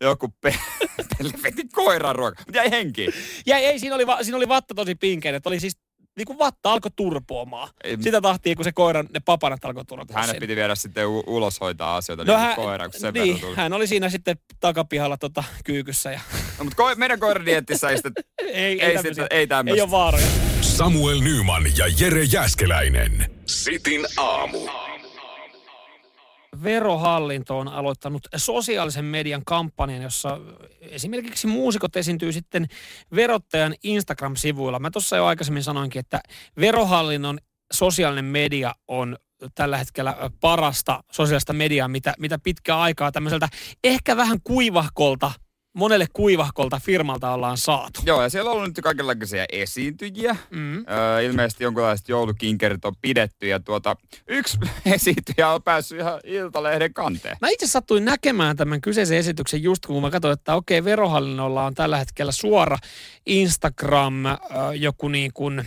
[0.00, 0.58] Joku pe-
[1.18, 2.42] peli veti koiran ruoka.
[2.46, 3.12] Mutta jäi henkiin.
[3.46, 5.78] Ja ei, siinä oli, va, siinä oli vatta tosi pinkeä, että oli siis
[6.16, 7.68] niinku vatta alkoi turpoamaan.
[7.84, 10.20] Ei- Sitä tahtia, kun se koiran, ne papanat alkoi turpoa.
[10.20, 13.40] Hänet piti viedä sitten u- ulos hoitaa asioita no, niin hän, koiraan, kun sen niin,
[13.40, 13.56] tuli.
[13.56, 16.12] hän oli siinä sitten takapihalla tota, kyykyssä.
[16.12, 16.20] Ja,
[16.58, 18.12] No, mutta ko- meidän koiradiettissä ei sitten,
[18.46, 19.02] ei, ei, tämmösiä.
[19.02, 19.82] sitten, ei ei tämmöistä.
[19.82, 20.26] ole vaaroja.
[20.60, 23.30] Samuel Nyman ja Jere Jäskeläinen.
[23.46, 24.58] Sitin aamu.
[26.62, 30.40] Verohallinto on aloittanut sosiaalisen median kampanjan, jossa
[30.80, 32.66] esimerkiksi muusikot esiintyy sitten
[33.14, 34.78] verottajan Instagram-sivuilla.
[34.78, 36.20] Mä tuossa jo aikaisemmin sanoinkin, että
[36.60, 37.38] verohallinnon
[37.72, 39.16] sosiaalinen media on
[39.54, 43.48] tällä hetkellä parasta sosiaalista mediaa, mitä, mitä pitkää aikaa tämmöiseltä
[43.84, 45.32] ehkä vähän kuivahkolta,
[45.76, 48.00] monelle kuivahkolta firmalta ollaan saatu.
[48.06, 50.36] Joo, ja siellä on ollut nyt kaikenlaisia esiintyjiä.
[50.50, 50.76] Mm.
[50.76, 53.96] Öö, ilmeisesti jonkinlaiset joulukinkerit on pidetty ja tuota,
[54.28, 54.58] yksi
[54.94, 57.36] esiintyjä on päässyt ihan Iltalehden kanteen.
[57.40, 61.74] Mä itse sattuin näkemään tämän kyseisen esityksen just kun mä katsoin, että okei, verohallinnolla on
[61.74, 62.78] tällä hetkellä suora
[63.26, 64.36] Instagram, äh,
[64.74, 65.64] joku niin kuin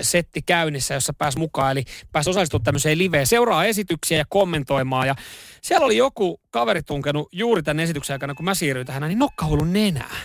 [0.00, 1.72] setti käynnissä, jossa pääsi mukaan.
[1.72, 5.06] Eli pääsi osallistumaan tämmöiseen liveen, seuraa esityksiä ja kommentoimaan.
[5.06, 5.14] Ja
[5.62, 9.72] siellä oli joku kaveri tunkenut juuri tämän esityksen aikana, kun mä siirryin tähän, niin nokkahuulun
[9.72, 10.16] nenää.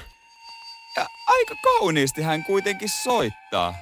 [0.97, 3.73] Ja aika kauniisti hän kuitenkin soittaa.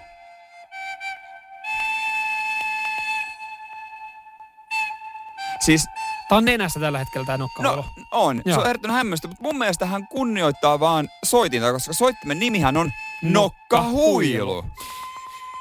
[5.60, 5.86] Siis,
[6.30, 7.82] Tää on nenässä tällä hetkellä tää nokkahuulu.
[7.82, 8.56] no on, Joo.
[8.56, 12.92] se on erittäin hämmästä, mutta mun mielestä hän kunnioittaa vaan soitinta, koska soittimen nimihän on
[13.22, 14.66] Nokkahuilu.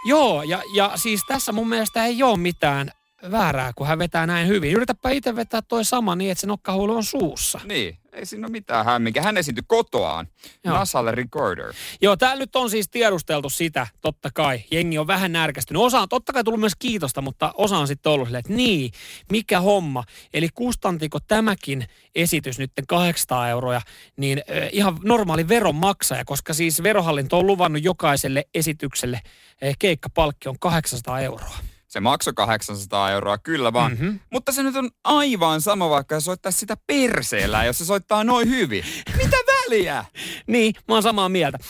[0.04, 2.90] Joo, ja, ja siis tässä mun mielestä ei ole mitään
[3.30, 4.72] väärää, kun hän vetää näin hyvin.
[4.72, 7.60] Yritäpä itse vetää toi sama niin, että se nokkahuulu on suussa.
[7.64, 9.22] Niin, ei siinä ole mitään hämminkä.
[9.22, 10.26] Hän esiintyi kotoaan
[10.64, 10.76] Joo.
[10.76, 11.72] Nasalle Recorder.
[12.02, 14.64] Joo, täällä nyt on siis tiedusteltu sitä, totta kai.
[14.70, 15.82] Jengi on vähän närkästynyt.
[15.82, 18.90] Osa on totta kai tullut myös kiitosta, mutta osa on sitten ollut silleen, että niin,
[19.30, 20.04] mikä homma.
[20.34, 23.80] Eli kustantiko tämäkin esitys nyt 800 euroa,
[24.16, 29.20] niin äh, ihan normaali veronmaksaja, koska siis verohallinto on luvannut jokaiselle esitykselle
[29.64, 31.73] äh, keikkapalkki on 800 euroa.
[31.94, 33.92] Se maksoi 800 euroa, kyllä vaan.
[33.92, 34.04] Mhm.
[34.04, 34.20] Mm-hmm.
[34.32, 38.48] Mutta se nyt on aivan sama, vaikka se soittaisi sitä perseellä, jos se soittaa noin
[38.50, 38.84] hyvin.
[39.16, 39.36] Mitä
[39.74, 40.04] väliä?
[40.46, 41.58] Niin, mä oon samaa mieltä.
[41.62, 41.64] Ö,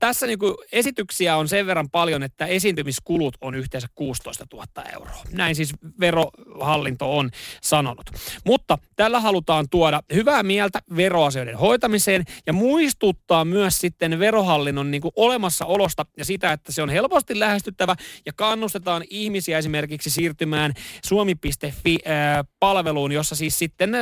[0.00, 5.22] tässä niinku esityksiä on sen verran paljon, että esiintymiskulut on yhteensä 16 000 euroa.
[5.32, 7.30] Näin siis verohallinto on
[7.62, 8.10] sanonut.
[8.44, 16.06] Mutta tällä halutaan tuoda hyvää mieltä veroasioiden hoitamiseen ja muistuttaa myös sitten verohallinnon niinku olemassaolosta
[16.16, 17.96] ja sitä, että se on helposti lähestyttävä
[18.26, 20.72] ja kannustetaan ihmisiä esimerkiksi siirtymään
[21.04, 23.92] suomi.fi-palveluun, jossa siis sitten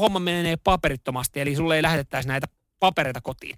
[0.00, 2.46] homma menee paperittomasti, eli sulle ei lähetettäisi näitä
[2.82, 3.56] papereita kotiin.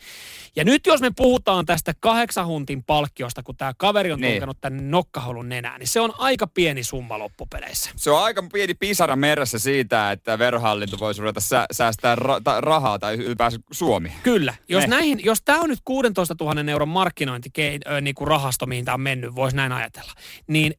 [0.57, 4.33] Ja nyt jos me puhutaan tästä kahdeksan huntin palkkiosta, kun tämä kaveri on Niin.
[4.33, 7.91] tunkenut tänne nokkaholun nenään, niin se on aika pieni summa loppupeleissä.
[7.97, 12.61] Se on aika pieni pisara meressä siitä, että verohallinto voisi ruveta sä- säästää ra- ta-
[12.61, 14.13] rahaa tai ylipäänsä Suomi.
[14.23, 14.55] Kyllä.
[14.69, 14.87] Jos, Ne.
[14.87, 19.01] näihin, jos tämä on nyt 16 000 euron markkinointirahasto, niin kuin rahasto, mihin tämä on
[19.01, 20.13] mennyt, voisi näin ajatella,
[20.47, 20.75] niin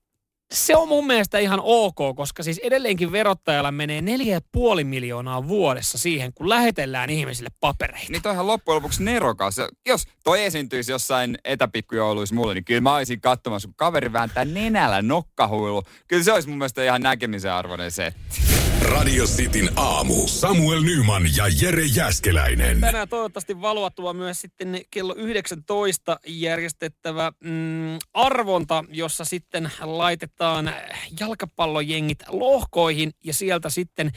[0.56, 6.34] se on mun mielestä ihan ok, koska siis edelleenkin verottajalla menee 4,5 miljoonaa vuodessa siihen,
[6.34, 8.12] kun lähetellään ihmisille papereita.
[8.12, 9.56] Niin toihan loppujen lopuksi nerokas.
[9.86, 15.02] Jos toi esiintyisi jossain etäpikkujouluissa mulle, niin kyllä mä olisin katsomassa, kun kaveri vääntää nenällä
[15.02, 15.84] nokkahuilu.
[16.08, 18.55] Kyllä se olisi mun mielestä ihan näkemisen arvoinen setti.
[18.92, 20.28] Radio Cityn aamu.
[20.28, 22.82] Samuel Nyman ja Jere Jäskeläinen.
[22.82, 30.74] Tänään toivottavasti valoatua myös sitten kello 19 järjestettävä mm, arvonta, jossa sitten laitetaan
[31.20, 34.12] jalkapallojengit lohkoihin ja sieltä sitten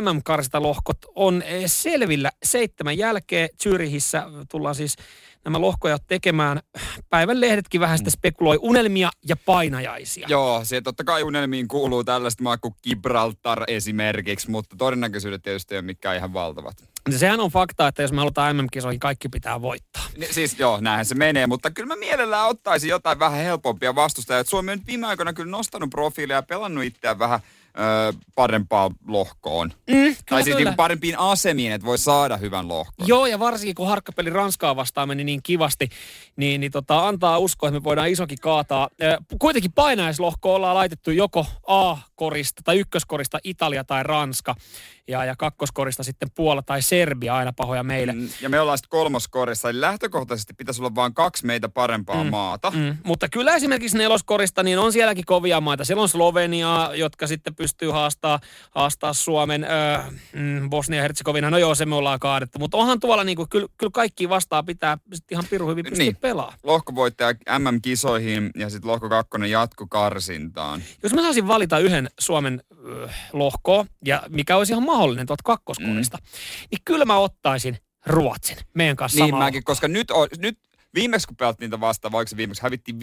[0.00, 3.48] MM-karsita lohkot on selvillä seitsemän jälkeen.
[3.62, 4.96] Zyrihissä tullaan siis
[5.44, 6.60] nämä lohkoja tekemään.
[7.10, 10.26] Päivän lehdetkin vähän sitten spekuloi unelmia ja painajaisia.
[10.30, 15.78] Joo, se totta kai unelmiin kuuluu tällaista maa kuin Gibraltar esimerkiksi, mutta todennäköisyydet tietysti ei
[15.78, 16.76] ole mikään ihan valtavat.
[17.16, 20.02] Sehän on fakta, että jos me halutaan MM-kisoihin, kaikki pitää voittaa.
[20.16, 24.44] Ni- Siis joo, näinhän se menee, mutta kyllä mä mielellään ottaisin jotain vähän helpompia vastustajia.
[24.44, 27.40] Suomi on nyt viime aikoina kyllä nostanut profiilia ja pelannut itseään vähän
[27.78, 29.72] ö, parempaan lohkoon.
[29.90, 33.08] Mm, tai siis niinku parempiin asemiin, että voi saada hyvän lohkon.
[33.08, 35.88] Joo, ja varsinkin kun harkkapeli Ranskaa vastaan meni niin kivasti,
[36.36, 38.88] niin, niin tota, antaa uskoa, että me voidaan isokin kaataa.
[39.38, 44.54] Kuitenkin painaislohko ollaan laitettu joko A-korista tai ykköskorista Italia tai Ranska,
[45.08, 48.12] ja, ja kakkoskorista sitten Puola tai Serbia aina pahoja meille.
[48.12, 52.30] Mm, Ja me ollaan sitten kolmoskorissa, eli lähtökohtaisesti pitäisi olla vain kaksi meitä parempaa mm.
[52.30, 52.70] maata.
[52.70, 55.84] Mm, mutta kyllä esimerkiksi neloskorista, niin on sielläkin kovia maita.
[55.84, 59.98] Siellä on Slovenia, jotka sitten pystyy haastaa, haastaa Suomen, öö,
[60.32, 62.58] mm, Bosnia-Herzegovina, no joo, se me ollaan kaadettu.
[62.58, 66.04] Mutta onhan tuolla niin kuin, kyllä, kyllä kaikki vastaa pitää sit ihan pirun hyvin pystyä
[66.04, 66.16] Niin.
[66.16, 66.58] pelaamaan.
[66.62, 70.82] Lohkovoittaja MM-kisoihin ja sitten lohko kakkonen jatkokarsintaan.
[71.02, 76.16] Jos mä saisin valita yhden Suomen öö, lohkoa, ja mikä olisi ihan mahdollinen tuolta kakkoskorista,
[76.16, 76.24] mm.
[76.70, 80.58] niin kyllä mä ottaisin Ruotsin meidän kanssa Niin mäkin, koska nyt, on, nyt
[80.94, 83.00] viimeksi kun pelattiin niitä vastaan, vaikka se viimeksi hävittiin 5-0,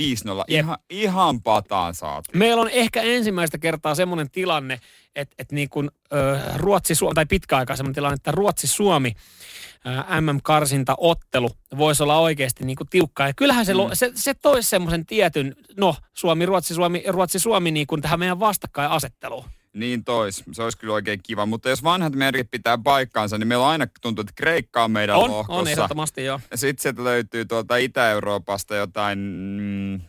[0.48, 0.66] Jep.
[0.66, 2.30] ihan, ihan pataan saatu.
[2.34, 4.80] Meillä on ehkä ensimmäistä kertaa semmoinen tilanne,
[5.16, 9.14] että, että niin kuin, ö, Ruotsi, Suomi, tai pitkäaikaa semmoinen tilanne, että Ruotsi-Suomi
[10.22, 13.28] MM-karsintaottelu voisi olla oikeasti niin kuin tiukkaa.
[13.28, 13.80] Ja kyllähän se, mm.
[13.94, 18.40] se, se toisi semmoisen tietyn, no Suomi, Ruotsi, Suomi, Ruotsi, Suomi niin kuin tähän meidän
[18.40, 19.46] vastakkainasetteluun.
[19.80, 21.46] Niin tois, se olisi kyllä oikein kiva.
[21.46, 25.16] Mutta jos vanhat merkit pitää paikkaansa, niin meillä on aina tuntuu, että Kreikka on meidän
[25.16, 25.72] On, on lohkossa.
[25.72, 26.40] ehdottomasti joo.
[26.56, 30.02] Sitten sieltä löytyy tuolta Itä-Euroopasta jotain mm,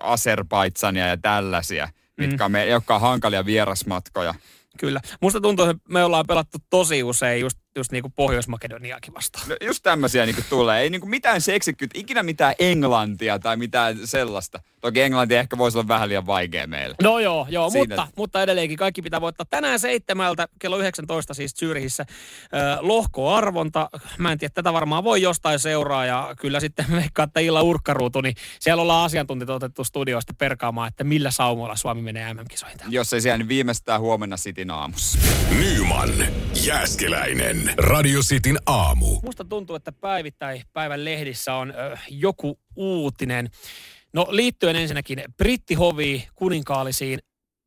[0.00, 4.34] Azerbaidsania ja tällaisia, mitkä on me, jotka on hankalia vierasmatkoja.
[4.78, 5.00] Kyllä.
[5.20, 9.48] Musta tuntuu, että me ollaan pelattu tosi usein just, just niin kuin Pohjois-Makedoniaakin vastaan.
[9.48, 10.82] No, just tämmöisiä niin tulee.
[10.82, 14.60] Ei niin mitään seksikkyyttä, ikinä mitään englantia tai mitään sellaista.
[14.80, 16.94] Toki englanti ehkä voisi olla vähän liian vaikea meille.
[17.02, 19.46] No joo, joo Siinä- mutta, mutta edelleenkin kaikki pitää voittaa.
[19.50, 23.90] Tänään seitsemältä, kello 19 siis Zyrihissä, äh, lohkoarvonta.
[24.18, 28.20] Mä en tiedä, tätä varmaan voi jostain seuraa ja kyllä sitten veikkaa, että illan urkkaruutu,
[28.20, 32.78] niin siellä ollaan asiantuntijat otettu studioista perkaamaan, että millä saumoilla Suomi menee MM-kisoihin.
[32.88, 35.18] Jos ei siellä, niin viimeistään huomenna Sitin aamussa.
[35.58, 36.10] Nyman,
[36.66, 37.74] Jääskeläinen.
[37.78, 39.20] Radio Cityn aamu.
[39.24, 43.50] Musta tuntuu, että päivittäin päivän lehdissä on ö, joku uutinen.
[44.18, 47.18] No liittyen ensinnäkin brittihoviin, kuninkaallisiin,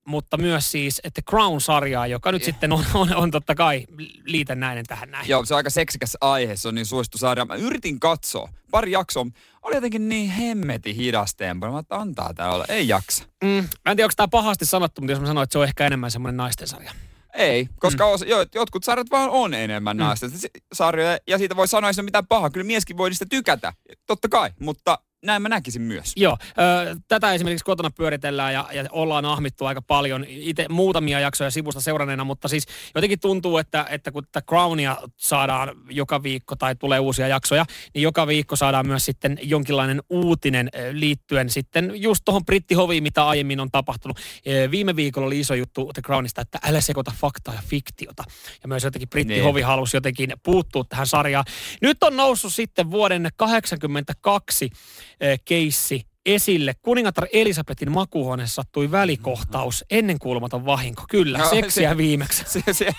[0.08, 3.86] mutta myös siis että Crown-sarjaa, joka nyt sitten on, on, on totta kai
[4.26, 5.30] liitännäinen tähän näin.
[5.30, 7.46] Joo, se on aika seksikäs aihe, se on niin suosittu sarja.
[7.46, 9.26] Mä yritin katsoa, pari jaksoa,
[9.62, 11.72] oli jotenkin niin hemmeti hidastempo.
[11.72, 13.24] Mä että antaa tää olla, ei jaksa.
[13.44, 13.50] Mm,
[13.86, 15.86] mä en tiedä, onko tämä pahasti sanottu, mutta jos mä sanoin, että se on ehkä
[15.86, 16.92] enemmän semmoinen naisten sarja.
[17.34, 18.12] Ei, koska mm.
[18.12, 20.04] osa, jo, jotkut sarjat vaan on enemmän mm.
[20.04, 20.32] naisten
[20.74, 22.50] sarjoja, ja siitä voi sanoa, että se on mitään pahaa.
[22.50, 23.74] Kyllä mieskin voi niistä tykätä,
[24.08, 26.14] totta kai, mutta näin mä näkisin myös.
[26.16, 31.52] Joo, ö, tätä esimerkiksi kotona pyöritellään ja, ja ollaan ahmittu aika paljon itse muutamia jaksoja
[31.52, 36.76] sivusta seuranneena, mutta siis jotenkin tuntuu, että, että kun tätä Crownia saadaan joka viikko tai
[36.76, 42.46] tulee uusia jaksoja, niin joka viikko saadaan myös sitten jonkinlainen uutinen liittyen sitten just tuohon
[42.46, 44.18] brittihoviin, mitä aiemmin on tapahtunut.
[44.72, 48.24] Viime viikolla oli iso juttu The Crownista, että älä sekoita faktaa ja fiktiota.
[48.64, 49.68] Ja myös jotenkin brittihovi Niin.
[49.68, 51.46] halusi jotenkin puuttua tähän sarjaan.
[51.82, 54.72] Nyt on noussut sitten vuoden 82 eh,
[55.46, 56.74] keissi esille.
[56.82, 61.04] Kuningatar Elisabetin makuuhuoneessa sattui välikohtaus, ennenkuulumaton vahinko.
[61.10, 62.44] Kyllä, No, seksiä se- viimeksi.
[62.48, 62.92] Se, se,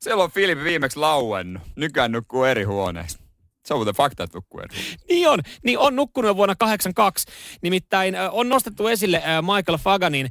[0.00, 1.62] siellä on Filippi viimeksi lauennut.
[1.76, 3.18] Nykyään nukkuu eri huoneessa.
[3.66, 4.76] Se on muuten fakta, että nukkuu eri.
[5.08, 7.26] Niin on, niin on nukkunut jo vuonna 82.
[7.62, 10.28] Nimittäin on nostettu esille Michael Faganin,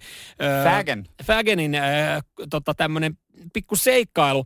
[0.63, 1.05] Fagan.
[1.23, 1.71] Faganin
[2.49, 3.17] tota, tämmöinen
[3.53, 4.45] pikku seikkailu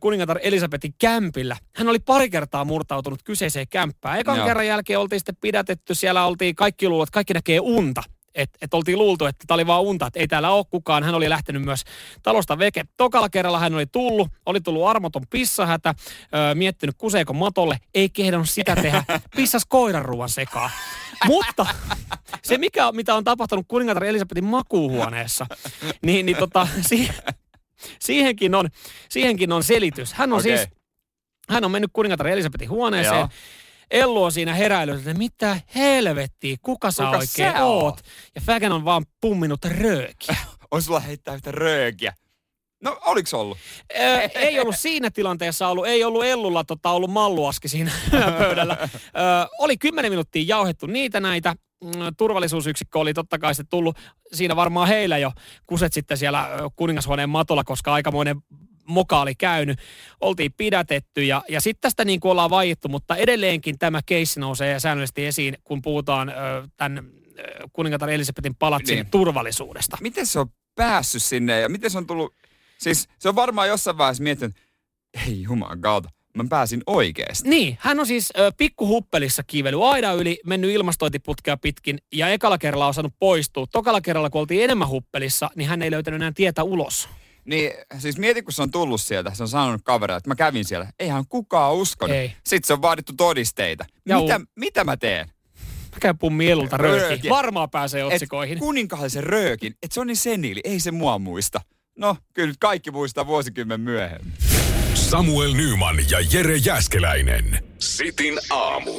[0.00, 1.56] kuningatar Elisabetin kämpillä.
[1.76, 4.20] Hän oli pari kertaa murtautunut kyseiseen kämppään.
[4.20, 4.46] Ekan Joo.
[4.46, 8.02] kerran jälkeen oltiin sitten pidätetty, siellä oltiin kaikki luulet, kaikki näkee unta.
[8.34, 11.02] Että et oltiin luultu, että tämä oli vaan unta, että ei täällä ole kukaan.
[11.02, 11.84] Hän oli lähtenyt myös
[12.22, 12.84] talosta veke.
[12.96, 15.94] Tokalla kerralla hän oli tullut, oli tullut armoton pissahätä,
[16.34, 19.04] öö, miettinyt kuseeko matolle, ei kehdannut sitä tehdä,
[19.36, 20.70] pissas koiran ruoan sekaan.
[21.26, 21.66] Mutta
[22.42, 25.46] se, mikä, mitä on tapahtunut kuningatar Elisabetin makuuhuoneessa,
[26.02, 27.10] niin, niin tota, si,
[28.00, 28.68] siihenkin, on,
[29.08, 30.12] siihenkin on selitys.
[30.12, 30.56] Hän on Okei.
[30.56, 30.68] siis,
[31.48, 33.16] hän on mennyt kuningatar Elisabetin huoneeseen.
[33.18, 33.28] Joo.
[33.90, 37.82] Ellu on siinä heräillyt, että mitä helvettiä, kuka sä Kuka oikein sä oot?
[37.84, 38.00] oot?
[38.34, 40.36] Ja Fägen on vaan pumminut röökiä.
[40.70, 42.12] On sulla heittää yhtä röökiä.
[42.82, 43.58] No, oliks ollut?
[43.98, 47.92] Ö, ei ollut siinä tilanteessa ollut, ei ollut Ellulla tota, ollut malluaski siinä
[48.38, 48.76] pöydällä.
[48.82, 48.88] Ö,
[49.58, 51.54] oli kymmenen minuuttia jauhettu niitä näitä.
[51.84, 53.98] Mm, Turvallisuusyksikkö oli totta kai sitten tullut
[54.32, 55.32] siinä varmaan heillä jo
[55.66, 58.36] kuset sitten siellä kuningashuoneen matolla, koska aikamoinen
[58.86, 59.78] moka oli käynyt.
[60.20, 64.80] Oltiin pidätetty ja, ja sitten tästä niin kuin ollaan vaiettu, mutta edelleenkin tämä keissi nousee
[64.80, 66.32] säännöllisesti esiin, kun puhutaan ö,
[66.76, 67.04] tämän
[67.72, 69.10] kuningatar Elisabetin palatsin Niin.
[69.10, 69.98] turvallisuudesta.
[70.00, 72.34] Miten se on päässyt sinne ja miten se on tullut...
[72.78, 74.56] Siis se on varmaan jossain vaiheessa miettinyt,
[75.26, 77.48] ei juman kautta, mä pääsin oikeesti.
[77.48, 82.86] Niin, hän on siis ö, pikkuhuppelissa kiively aidan yli, mennyt ilmastointiputkea pitkin ja ekalla kerralla
[82.88, 83.66] osannut poistua.
[83.72, 87.08] Tokalla kerralla, kun oltiin enemmän huppelissa, niin hän ei löytänyt enää tietä ulos.
[87.44, 90.64] Niin, siis mieti, kun se on tullut sieltä, se on sanonut kavereille, että mä kävin
[90.64, 90.86] siellä.
[90.98, 92.16] Eihän kukaan uskonut.
[92.16, 92.32] Ei.
[92.44, 93.84] Sitten se on vaadittu todisteita.
[94.08, 95.28] Ja Mitä, u- mitä mä teen?
[95.92, 97.08] Mä käyn pummi elulta röökiin.
[97.08, 97.30] Röökiä.
[97.30, 98.58] Varmaan pääsee otsikoihin.
[98.58, 101.60] Et kuninkaallisen röökin, että se on niin seniili, ei se mua muista.
[101.98, 104.32] No, kyllä nyt kaikki muistaa vuosikymmen myöhemmin.
[105.10, 107.64] Samuel Nyman ja Jere Jäskeläinen.
[107.78, 108.90] Sitin aamu.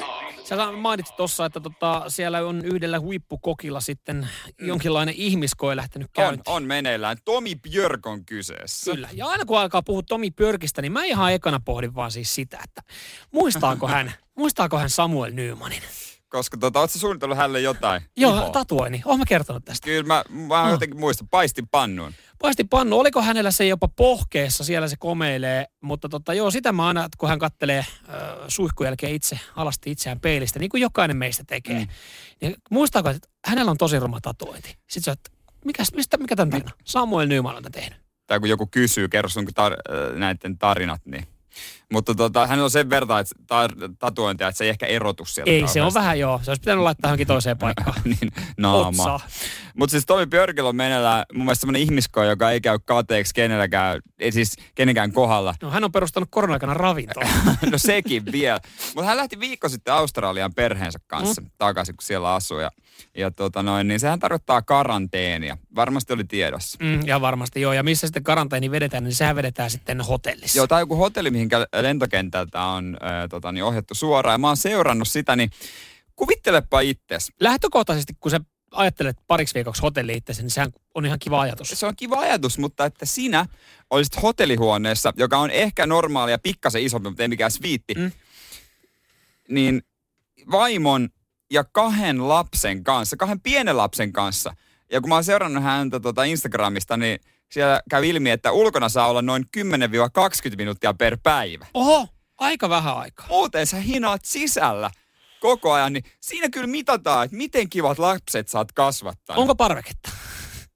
[0.43, 4.29] Sä mainitsit tuossa, että tota, siellä on yhdellä huippukokilla sitten
[4.61, 6.43] jonkinlainen ihmiskoe lähtenyt On, käyntiin.
[6.55, 7.17] on meneillään.
[7.25, 8.91] Tomi Björk on kyseessä.
[8.91, 9.09] Kyllä.
[9.13, 12.59] Ja aina kun alkaa puhua Tomi Pörkistä, niin mä ihan ekana pohdin vaan siis sitä,
[12.63, 12.81] että
[13.31, 15.81] muistaako hän, muistaako hän Samuel Nymanin?
[16.35, 18.01] Koska tota, ootko sä suunnitellut hänelle jotain?
[18.17, 18.49] Joo, ihoa?
[18.49, 19.01] tatuoini.
[19.05, 19.85] Oon mä kertonut tästä.
[19.85, 20.69] Kyllä mä, mä No.
[20.71, 22.13] jotenkin muistan, paistin pannuun.
[22.41, 26.87] Paisti pannu, oliko hänellä se jopa pohkeessa, siellä se komeilee, mutta tota, joo, sitä mä
[26.87, 27.85] aina, kun hän kattelee äh,
[28.47, 31.79] suihkun jälkeen itse, alasti itseään peilistä, niin kuin jokainen meistä tekee.
[31.79, 31.87] Mm.
[32.41, 34.69] Niin muistaako, että hänellä on tosi ruma tatuointi?
[34.69, 35.31] Sitten se, että
[35.65, 36.71] mikäs, mistä, mikä tämän tarina?
[36.83, 37.99] Samuel Nyman on tehnyt.
[38.27, 41.27] Tai kun joku kysyy, kerro sun tar- näiden tarinat, niin.
[41.91, 45.51] Mutta tota, hänellä on sen verran että tar- tatuointia, että se ei ehkä erotu sieltä.
[45.51, 45.99] Ei, se on kauheasti.
[45.99, 46.39] vähän joo.
[46.43, 48.01] Se olisi pitänyt laittaa johonkin toiseen paikkaan.
[48.21, 49.19] niin, naama.
[49.77, 54.01] Mutta siis Tomi Björkillä on meneillään mun mielestä semmoinen ihmiskoe, joka ei käy kateeksi kenelläkään,
[54.19, 55.55] ei siis kenenkään kohdalla.
[55.61, 57.27] No, hän on perustanut korona-aikana ravintola.
[57.71, 58.59] no sekin vielä.
[58.95, 61.49] Mutta hän lähti viikko sitten Australian perheensä kanssa mm.
[61.57, 62.59] takaisin, kun siellä asuu.
[62.59, 62.71] Ja,
[63.17, 65.57] ja tota noin, niin sehän tarkoittaa karanteenia.
[65.75, 66.77] Varmasti oli tiedossa.
[66.81, 67.73] Mm, ja varmasti joo.
[67.73, 70.57] Ja missä sitten karanteeni vedetään, niin sehän vedetään sitten hotellissa.
[70.57, 74.33] Joo, tai joku hotelli, mihinkä lentokentältä on äh, tota, niin ohjattu suoraan.
[74.33, 75.49] Ja mä oon seurannut sitä, niin
[76.15, 77.31] kuvittelepa itses.
[77.39, 78.39] Lähtökohtaisesti, kun sä
[78.71, 81.69] ajattelet pariksi viikoksi hotelli itsesi, niin sehän on ihan kiva ajatus.
[81.69, 83.45] Se on kiva ajatus, mutta että sinä
[83.89, 88.11] olisit hotellihuoneessa, joka on ehkä normaalia, pikkasen isompi, mutta ei mikään sviitti, mm.
[89.49, 89.81] niin
[90.51, 91.09] vaimon
[91.51, 94.55] ja kahden lapsen kanssa, kahden pienen lapsen kanssa.
[94.91, 97.19] Ja kun mä oon seurannut häntä tota Instagramista, niin
[97.51, 99.59] siellä käy ilmi, että ulkona saa olla noin 10-20
[100.57, 101.65] minuuttia per päivä.
[101.73, 103.27] Oho, aika vähän aikaa.
[103.29, 104.91] Muuten sä hinaat sisällä
[105.39, 109.35] koko ajan, niin siinä kyllä mitataan, että miten kivat lapset saat kasvattaa.
[109.35, 110.09] Onko parveketta?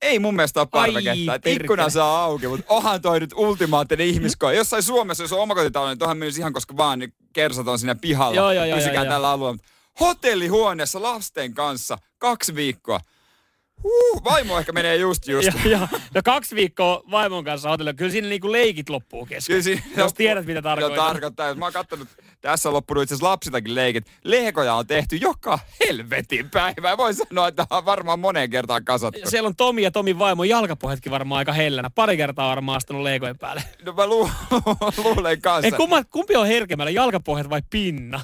[0.01, 4.07] Ei mun mielestä ole Ai, parveketta, että ikkuna saa auki, mutta onhan toi nyt ultimaattinen
[4.07, 4.55] ihmiskoe.
[4.55, 7.95] Jossain Suomessa, jos on omakotitalo, niin tuohan myös ihan koska vaan niin kersat on siinä
[7.95, 8.35] pihalla.
[8.35, 9.59] Joo, joo, joo, Pysykää joo, tällä alueella.
[9.99, 12.99] Hotellihuoneessa lasten kanssa kaksi viikkoa.
[13.83, 15.47] Huh, vaimo ehkä menee just just.
[15.65, 17.93] Ja, ja, no kaksi viikkoa vaimon kanssa hotellilla.
[17.97, 19.53] Kyllä siinä niinku leikit loppuu kesken.
[19.53, 21.07] Kyllä siinä- Jos tiedät, mitä Joo, tarkoittaa.
[21.07, 21.47] tarkoittaa.
[21.47, 22.07] Jos Mä oon kattonut,
[22.41, 24.05] tässä on loppunut itse asiassa lapsiltakin leikit.
[24.23, 26.97] Leekoja on tehty joka helvetin päivä.
[26.97, 29.19] Voin sanoa, että on varmaan moneen kertaan kasattu.
[29.29, 31.89] Siellä on Tomi ja Tomin vaimon jalkapohjatkin varmaan aika hellänä.
[31.89, 33.63] Pari kertaa varmaan astunut leikojen päälle.
[33.85, 34.29] No mä lu-
[35.03, 35.65] luulen kanssa.
[35.65, 38.21] Ei, kumma, kumpi on herkemmällä, jalkapohjat vai pinna?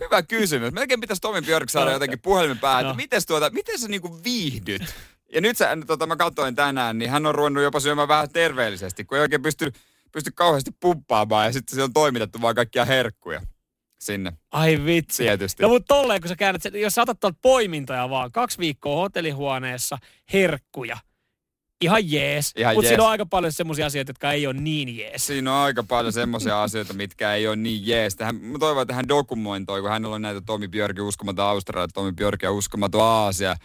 [0.00, 0.72] Hyvä kysymys.
[0.72, 1.92] Melkein pitäisi Tomi Björk saada No.
[1.92, 2.90] jotenkin puhelimen päähän, No.
[2.90, 4.94] että miten, tuota, miten sä niinku viihdyt?
[5.32, 9.04] Ja nyt sä, tota, mä katsoin tänään, niin hän on ruvennut jopa syömään vähän terveellisesti,
[9.04, 9.72] kun ei oikein pysty,
[10.12, 13.40] pysty kauheasti pumppaamaan ja sitten se on toimitettu vaan kaikkia herkkuja
[14.00, 15.22] sinne Ai vitsi.
[15.22, 15.62] tietysti.
[15.62, 19.98] No mutta tolleen, kun sä käännät, jos sä otat tuolta poimintoja vaan, kaksi viikkoa hotellihuoneessa,
[20.32, 20.98] herkkuja.
[21.80, 22.52] Ihan jees.
[22.56, 22.90] Ihan Mutta jees.
[22.90, 25.26] siinä on aika paljon semmoisia asioita, jotka ei ole niin jees.
[25.26, 28.16] Siinä on aika paljon semmoisia asioita, mitkä ei ole niin jees.
[28.20, 32.12] Hän, mä toivon, että hän dokumentoi, kun hänellä on näitä Tomi Björkin uskomaton Australia, Tomi
[32.12, 33.56] Björk ja uskomaton Aasia.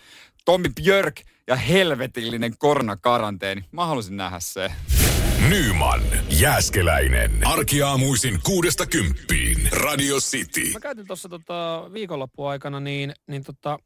[0.46, 3.66] Tomi Björk ja helvetillinen koronakaranteeni.
[3.72, 4.72] Mä haluaisin nähdä se.
[5.50, 7.32] Nyman, Jääskeläinen.
[7.48, 9.70] Arkiaamuisin kuudesta kymppiin.
[9.72, 10.72] Radio City.
[10.74, 13.80] Mä käytin tuossa tota, viikonloppuaikana, niin, niin tota,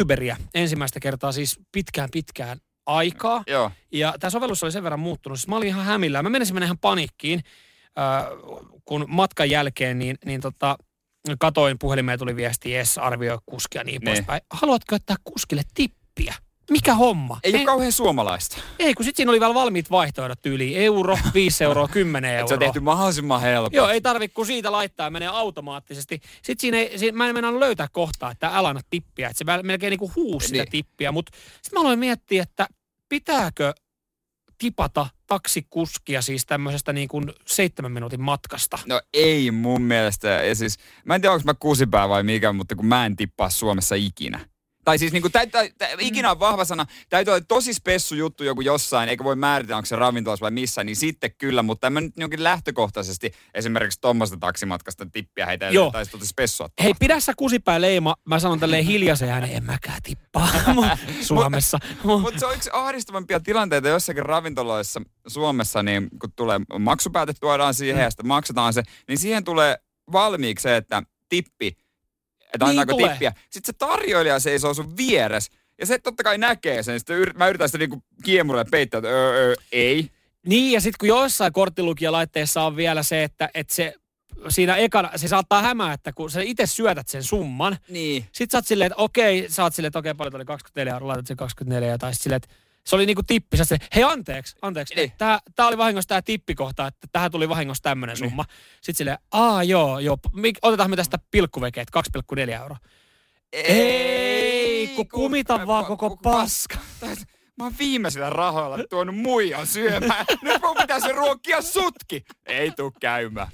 [0.00, 3.42] Uberiä ensimmäistä kertaa siis pitkään pitkään aikaa.
[3.46, 3.70] Joo.
[3.92, 5.38] Ja tämä sovellus oli sen verran muuttunut.
[5.38, 6.24] Siis mä olin ihan hämillään.
[6.24, 7.40] Mä menisin mennä ihan paniikkiin,
[7.98, 8.24] äh,
[8.84, 10.78] kun matkan jälkeen niin, niin tota,
[11.38, 14.14] katoin puhelimeen tuli viesti, yes, arvioi kuskia niin, Niin.
[14.14, 14.40] poispäin.
[14.50, 16.34] Haluatko ottaa kuskille tippiä?
[16.70, 17.38] Mikä homma?
[17.42, 18.56] Ei ole kauhean suomalaista.
[18.78, 20.76] ei, kun sitten siinä oli vielä valmiit vaihtoehdot tyyliin.
[20.82, 22.54] Euro, 5 euroa, 10 Et se euroa.
[22.54, 23.76] on tehty mahdollisimman helposti.
[23.76, 26.20] Joo, ei tarvi kun siitä laittaa ja menee automaattisesti.
[26.42, 29.28] Sitten siinä ei, siinä, mä en mennä löytää kohtaa, että älä anna tippiä.
[29.28, 30.70] Että se melkein niinku huusi sitä Niin.
[30.70, 31.12] tippiä.
[31.12, 32.66] Mutta sitten mä aloin miettiä, että
[33.08, 33.74] pitääkö
[34.58, 38.78] tipata taksikuskia siis tämmöisestä niin kuin seitsemän minuutin matkasta.
[38.86, 40.28] No ei mun mielestä.
[40.28, 43.50] Ja siis, mä en tiedä, onko mä kusipää vai mikä, mutta kun mä en tippaa
[43.50, 44.40] Suomessa ikinä.
[44.84, 46.86] Tai siis niin kuin, tä, tä, tä, ikinä on vahva sana.
[47.08, 50.84] Täytyy olla tosi spessu juttu joku jossain, eikä voi määritellä, onko se ravintolassa vai missä,
[50.84, 51.62] niin sitten kyllä.
[51.62, 55.90] Mutta en mä nyt jonkin lähtökohtaisesti esimerkiksi tuommoista taksimatkasta tippiä heitä, Joo.
[55.90, 56.68] tai sitten spessua.
[56.82, 58.14] Hei, pidä sä kusipää leima.
[58.24, 60.48] Mä sanon tälleen hiljaisen ääneen, en mäkään tippaa
[61.20, 61.78] Suomessa.
[62.04, 68.02] Mutta se on yksi ahdistavampia tilanteita jossakin ravintoloissa Suomessa, niin kun tulee maksupääte tuodaan siihen
[68.02, 69.76] ja sitten maksetaan se, niin siihen tulee
[70.12, 71.76] valmiiksi se, että tippi,
[72.54, 73.08] että Niin annetaanko tulee.
[73.10, 73.32] tippiä.
[73.50, 77.00] Sitten se tarjoilija seisoo sun vieressä ja se totta kai näkee sen.
[77.00, 80.10] Sitten mä yritän sitä niinku kiemurille peittää, että öö, öö, ei.
[80.46, 83.94] Niin, ja sitten kun joissain korttilukijalaitteissa on vielä se, että, että se
[84.48, 88.22] siinä ekana, se saattaa hämää, että kun sä itse syötät sen summan, Niin.
[88.32, 91.08] Sitten sä oot silleen, että okei, sä oot silleen, että okei, paljon tuli 24 euroa,
[91.08, 92.48] laitat sen 24 tai sitten silleen, että
[92.86, 93.56] se oli niinku tippi.
[93.56, 94.94] Sä oot silleen, hei anteeksi, anteeksi.
[94.94, 95.12] Niin.
[95.18, 98.44] Tää, tää oli vahingossa tää tippikohta, että tähän tuli vahingossa tämmönen summa.
[98.74, 101.88] Sitten silleen, aa joo, joo, mik, otetaan me tästä pilkkuvekeet,
[102.36, 102.76] 2,4 euroa.
[103.52, 106.78] Ei, kun kumita vaan koko paska.
[107.58, 110.24] Mä oon viimeisillä rahoilla tuonut muijan syömään.
[110.42, 112.24] Nyt mun pitäisi ruokkia sutki.
[112.46, 113.48] Ei tuu käymään.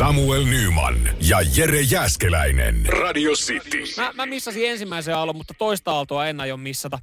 [0.00, 0.96] Samuel Nyman
[1.28, 2.86] ja Jere Jäskeläinen.
[2.86, 3.82] Radio City.
[3.96, 6.98] Mä, mä missasin ensimmäisen aallon, mutta toista aaltoa en aio missata.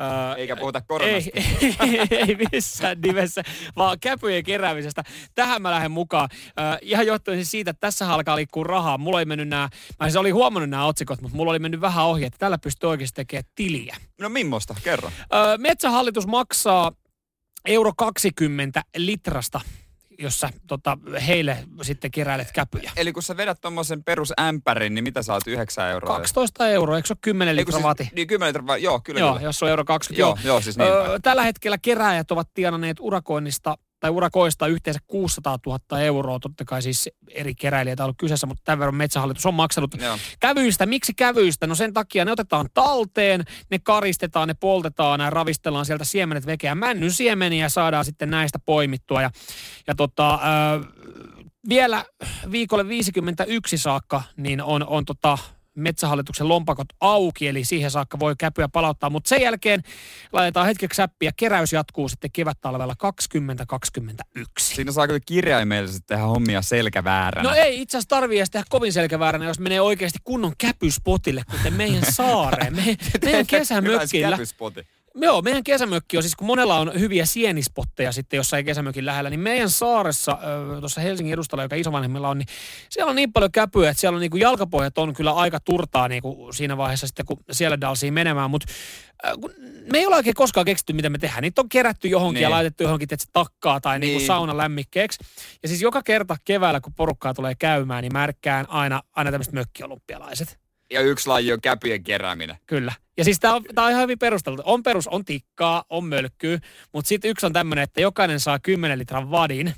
[0.00, 1.30] Öö, Eikä puhuta ei, koronasta.
[1.84, 3.42] ei, ei missään nimessä,
[3.76, 5.02] vaan käpyjen keräämisestä.
[5.34, 6.28] Tähän mä lähden mukaan.
[6.60, 8.98] Äh, ihan johtuen siis siitä, että tässä alkaa liikkua rahaa.
[8.98, 9.68] Mulla ei mennyt nämä,
[10.00, 12.90] mä siis olin huomannut nämä otsikot, mutta mulla oli mennyt vähän ohi, että tällä pystyy
[12.90, 13.96] oikeasti tekemään tiliä.
[14.20, 14.74] No millaista?
[14.82, 15.08] Kerro.
[15.08, 16.92] Ö, Metsähallitus maksaa
[17.64, 19.60] euro 20 litrasta,
[20.18, 22.92] jossa tota, heille sitten keräilet käpyjä.
[22.96, 26.16] Eli kun sä vedät tommosen perusämpärin, niin mitä sä oot 9 euroa?
[26.16, 28.10] 12 euroa, eikö se ole 10 Ei, kun litraa siis- vati?
[28.14, 29.20] Niin 10 litraa, joo, kyllä.
[29.20, 29.46] Joo, kyllä.
[29.46, 30.20] jos on euro 20.
[30.20, 31.22] Joo, joo, siis niin päin.
[31.22, 36.38] tällä hetkellä keräjät ovat tienanneet urakoinnista tai urakoista yhteensä 600 000 euroa.
[36.38, 39.94] Totta kai siis eri keräilijät on ollut kyseessä, mutta tämän verran Metsähallitus on maksanut.
[40.00, 40.18] Joo.
[40.40, 41.66] Kävyistä, miksi kävyistä?
[41.66, 46.74] No sen takia ne otetaan talteen, ne karistetaan, ne poltetaan ja ravistellaan sieltä siemenet vekeä.
[46.74, 49.22] Männyn siemeniä saadaan sitten näistä poimittua.
[49.22, 49.30] Ja,
[49.86, 50.40] ja tota, äh,
[51.68, 52.04] vielä
[52.50, 55.38] viikolle 51 saakka niin on, on tota,
[55.74, 59.82] Metsähallituksen lompakot auki, eli siihen saakka voi käpyä palauttaa, mutta sen jälkeen
[60.32, 61.32] laitetaan hetkeksi säppiä.
[61.36, 64.74] Keräys jatkuu sitten kevät-talvella 2021.
[64.74, 67.48] Siinä saa kyllä kirjaimellisesti tehdä hommia selkävääränä.
[67.48, 71.74] No ei itse asiassa tarvii edes tehdä kovin selkävääränä, jos menee oikeasti kunnon käpyspotille, kuten
[71.74, 72.76] meidän saareen.
[72.76, 74.30] Me, meidän kesämökillä.
[74.30, 74.86] Käpyspoti.
[75.16, 79.40] Joo, meidän kesämökki on siis, kun monella on hyviä sienispotteja sitten jossain kesämökin lähellä, niin
[79.40, 80.38] meidän saaressa,
[80.80, 82.48] tuossa Helsingin edustalla, joka isovanhemmilla on, niin
[82.90, 86.52] siellä on niin paljon käpyä, että siellä on niinku jalkapohjat on kyllä aika turtaa niinku
[86.52, 88.72] siinä vaiheessa sitten, kun siellä dalsiin menemään, mutta
[89.92, 91.42] me ei ole oikein koskaan keksitty, mitä me tehdään.
[91.42, 92.42] Niitä on kerätty johonkin Niin.
[92.42, 94.00] ja laitettu johonkin että takkaa tai niin.
[94.00, 94.16] Niin.
[94.16, 95.18] niinku saunan lämmikkeeksi.
[95.62, 100.63] Ja siis joka kerta keväällä, kun porukkaa tulee käymään, niin märkkään aina, aina tämmöiset mökkiolympialaiset.
[100.90, 102.56] Ja yksi laji on käpyjen kerääminen.
[102.66, 102.92] Kyllä.
[103.16, 104.62] Ja siis tämä on, tää on ihan hyvin perusteltu.
[104.64, 106.58] On perus, on tikkaa, on mölkkyä,
[106.92, 109.74] mutta sitten yksi on tämmöinen, että jokainen saa 10 litran vadin.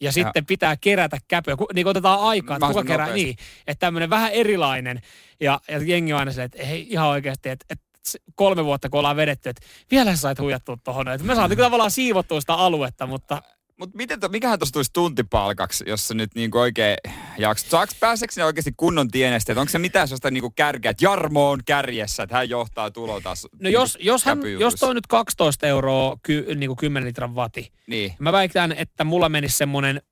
[0.00, 3.24] Ja sitten pitää kerätä käpyä, niin kuin otetaan aikaa, että kuka kerää, nopeasti.
[3.24, 5.00] niin, että tämmöinen vähän erilainen.
[5.40, 7.86] Ja, ja jengi on aina silleen, että hei ihan oikeasti, että, että
[8.34, 11.08] kolme vuotta kun ollaan vedetty, että vielä sä sait huijattua tuohon.
[11.08, 13.42] Että me saatiin tavallaan siivottua sitä aluetta, mutta
[13.78, 16.96] Mutta miten to, mikähän tuossa tulisi tuntipalkaksi, jos sä nyt niinku oikein
[17.38, 17.70] jaksat?
[17.70, 19.52] Saaks, pääseekö sinne oikeasti kunnon tienestä?
[19.52, 23.48] Että onko se mitään sellaista niinku kärkeä, että Jarmo on kärjessä, että hän johtaa tulotaso?
[23.60, 27.72] no jos, jos, hän, jos toi nyt 12 euroa ky, niin kuin 10 litran vati,
[27.86, 28.12] Niin.
[28.18, 30.02] Mä väitän, että mulla menisi semmoinen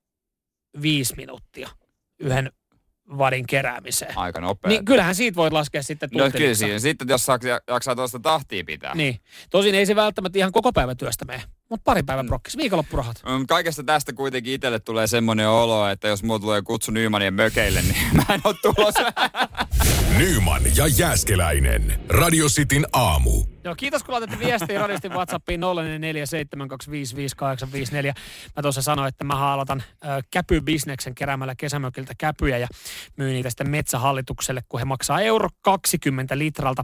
[0.81, 1.69] viisi minuuttia
[2.19, 2.51] yhden
[3.17, 4.17] vadin keräämiseen.
[4.17, 4.69] Aika nopea.
[4.69, 6.79] Niin kyllähän siitä voit laskea sitten no kyllä siinä.
[6.79, 8.95] Sitten jos saa, jaksaa tuosta tahtia pitää.
[8.95, 9.19] Niin.
[9.49, 12.05] Tosin ei se välttämättä ihan koko päivä työstä mene, mutta pari Mm.
[12.05, 13.23] päivän prokkis, viikonloppurahat.
[13.25, 17.81] Mm, Kaikesta tästä kuitenkin itselle tulee semmoinen olo, että jos mulla tulee kutsu Nymanien mökeille,
[17.81, 19.13] niin mä en ole tulossa.
[20.17, 21.99] Nyman ja Jääskeläinen.
[22.09, 23.43] Radio Cityn aamu.
[23.65, 25.63] Joo, kiitos kun laitatte viestiä radistin WhatsAppiin 0447255854.
[28.55, 29.77] Mä tuossa sanoin, että mä äh,
[30.31, 32.67] käpybisneksen keräämällä kesämökiltä käpyjä ja
[33.17, 36.83] myyn niitä sitten metsähallitukselle, kun he maksaa euro 20 litralta.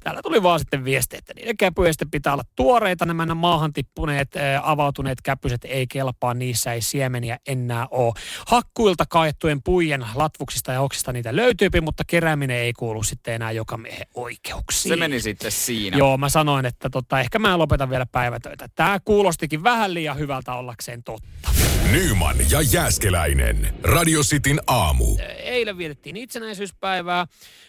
[0.00, 3.04] Täällä tuli vaan sitten viesti, että niiden käpyjä sitten pitää olla tuoreita.
[3.04, 4.28] Nämä maahan tippuneet,
[4.62, 8.14] avautuneet käpyset ei kelpaa, niissä ei siemeniä enää ole.
[8.46, 13.76] Hakkuilta kaettujen pujen latvuksista ja oksista niitä löytyy, mutta kerääminen ei kuulu sitten enää joka
[13.76, 14.92] miehen oikeuksiin.
[14.92, 15.96] Se meni sitten siinä.
[15.96, 18.68] Joo, mä sanoin, että tota, ehkä mä lopetan vielä päivätöitä.
[18.74, 21.50] Tämä kuulostikin vähän liian hyvältä ollakseen totta.
[21.92, 23.74] Nyman ja Jääskeläinen.
[23.82, 25.16] Radio Cityn aamu.
[25.38, 27.26] Eilen vietettiin itsenäisyyspäivää.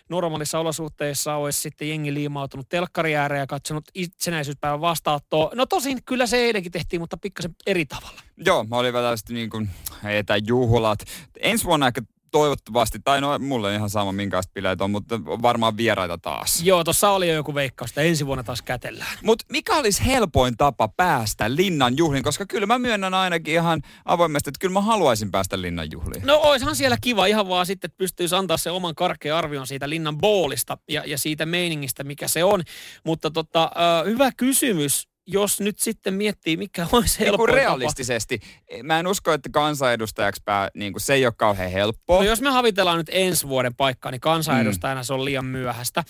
[0.10, 5.52] Normaalissa olosuhteissa olisi sitten jengi liimautunut telkkari ääreen ja katsonut itsenäisyyspäivän vastaanottoa.
[5.56, 8.22] No tosin kyllä se eilenkin tehtiin, mutta pikkasen eri tavalla.
[8.46, 9.70] Joo, mä olin vähän niin kuin
[10.04, 11.00] etäjuhlat.
[11.40, 12.02] Ensi vuonna ehkä
[12.32, 16.62] toivottavasti, tai no mulle ihan sama minkälaista bileet on, mutta varmaan vieraita taas.
[16.64, 19.18] Joo, tuossa oli jo joku veikkaus, että ensi vuonna taas kätellään.
[19.24, 24.50] Mutta mikä olisi helpoin tapa päästä linnan juhliin, koska kyllä mä myönnän ainakin ihan avoimesti,
[24.50, 26.26] että kyllä mä haluaisin päästä linnan juhliin.
[26.26, 29.90] No oishan siellä kiva ihan vaan sitten, että pystyisi antaa se oman karkean arvion siitä
[29.90, 32.64] linnan boolista ja, ja siitä meiningistä, mikä se on.
[33.04, 33.72] Mutta tota,
[34.06, 38.40] hyvä kysymys jos nyt sitten miettii, mikä olisi Niin helppoa kuin realistisesti.
[38.84, 42.18] Mä en usko, että kansanedustajaksi pää, niin kuin se ei ole kauhean helppoa.
[42.18, 45.06] No jos me havitellaan nyt ensi vuoden paikkaa, niin kansanedustajana mm.
[45.06, 46.04] se on liian myöhäistä.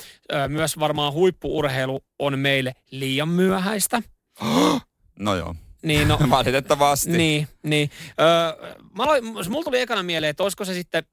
[0.48, 4.02] Myös varmaan huippuurheilu on meille liian myöhäistä.
[5.20, 5.56] No joo.
[5.84, 7.12] Niin, no, Valitettavasti.
[7.12, 7.90] Niin, niin.
[8.20, 11.04] Öö, mä aloin, mulla tuli ekana mieleen, että olisiko se sitten,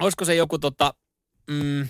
[0.00, 0.94] olisiko se joku tota,
[1.50, 1.88] mm,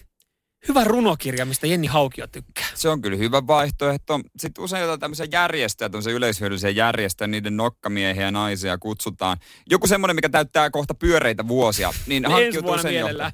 [0.68, 2.66] hyvä runokirja, mistä Jenni Haukio tykkää.
[2.74, 4.20] Se on kyllä hyvä vaihtoehto.
[4.38, 9.36] Sitten usein jotain tämmöisiä järjestöjä, tämmöisiä yleishyödyllisiä järjestöjä, niiden nokkamiehiä ja naisia kutsutaan.
[9.70, 11.92] Joku semmoinen, mikä täyttää kohta pyöreitä vuosia.
[12.06, 13.30] Niin hankkiutuu sen johto.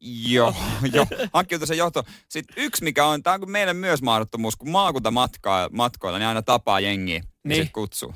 [0.00, 0.54] Joo,
[0.92, 2.04] jo, hankkiutuu sen johto.
[2.28, 7.22] Sitten yksi, mikä on, tämä on meille myös mahdottomuus, kun maakuntamatkoilla, niin aina tapaa jengiä
[7.44, 7.56] niin.
[7.56, 8.14] sitten kutsuu.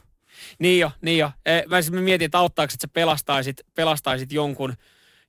[0.58, 1.30] Niin jo, niin jo.
[1.46, 4.74] E, mä, mä mietin, että auttaako, että sä pelastaisit, pelastaisit jonkun,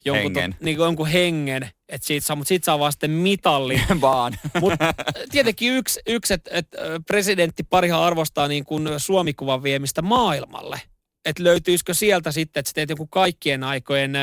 [0.05, 0.51] jonkun, hengen.
[0.51, 3.81] To, niin jonkun hengen, että siitä saa, mutta siitä saa vaan sitten mitalli.
[4.01, 4.33] vaan.
[4.59, 4.93] Mutta
[5.31, 6.67] tietenkin yksi, yksi että et
[7.07, 10.81] presidentti parihan arvostaa niin kuin Suomikuvan viemistä maailmalle.
[11.25, 14.13] Että löytyisikö sieltä sitten, että sä teet joku kaikkien aikojen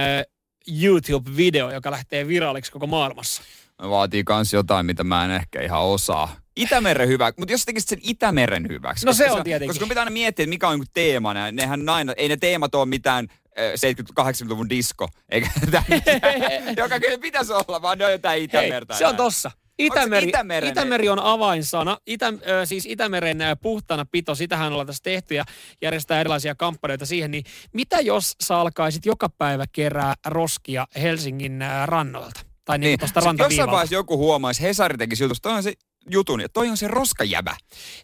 [0.69, 3.43] YouTube-video, joka lähtee viralliksi koko maailmassa.
[3.83, 6.37] Vaatii kans jotain, mitä mä en ehkä ihan osaa.
[6.57, 9.07] Itämeren hyvä, mutta jos tekisit sen Itämeren hyväksi.
[9.07, 9.69] No se on tietenkin.
[9.69, 11.53] Koska pitää aina miettiä, että mikä on niinku teemana.
[11.53, 13.29] Nehän aina, ei ne teemat ole mitään
[13.59, 15.51] 70-80-luvun disko, eikä
[16.77, 18.95] joka kyllä pitäisi olla, vaan ne on jotain Itämertä.
[18.95, 19.51] Hei, se on tossa.
[19.79, 20.33] Itämeri,
[20.69, 21.99] Itämeri on avainsana.
[22.07, 22.33] Itä,
[22.65, 25.45] siis Itämeren puhtana pito, sitähän ollaan tässä tehty ja
[25.83, 27.31] järjestää erilaisia kampanjoita siihen.
[27.31, 32.41] Niin mitä jos sä alkaisit joka päivä kerää roskia Helsingin rannoilta?
[32.65, 35.73] Tai niin, niin tuosta Jossain vaiheessa joku huomaisi, Hesari tekisi jutusta, on se
[36.11, 37.57] jutun, ja toi on se roskajävä.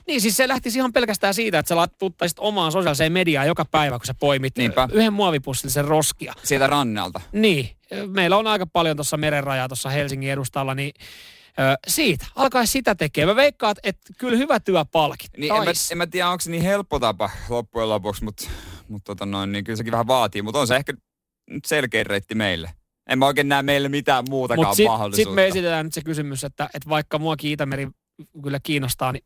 [0.07, 3.99] Niin, siis se lähti ihan pelkästään siitä, että sä tuttaisit omaan sosiaaliseen mediaan joka päivä,
[3.99, 4.89] kun sä poimit Niinpä.
[4.93, 6.33] yhden muovipussillisen roskia.
[6.45, 7.21] Sieltä rannalta.
[7.33, 7.71] Niin.
[8.07, 10.93] Meillä on aika paljon tuossa merenrajaa tuossa Helsingin edustalla, niin
[11.87, 13.37] siitä, alkaisi sitä tekemään.
[13.37, 15.31] Mä veikkaan, että kyllä hyvä työ palkit.
[15.37, 18.49] Niin, en, mä, en mä tiedä, onko se niin helppo tapa loppujen lopuksi, mutta,
[18.89, 20.43] mutta tota noin, niin kyllä sekin vähän vaatii.
[20.43, 20.95] Mutta on se ehkä
[21.67, 22.71] selkeä reitti meille.
[23.11, 25.17] En mä oikein näe meille mitään muutakaan Mut sit, mahdollisuutta.
[25.17, 27.89] Sitten me esitetään nyt se kysymys, että, että vaikka muakin Itämeri
[28.43, 29.25] kyllä kiinnostaa, niin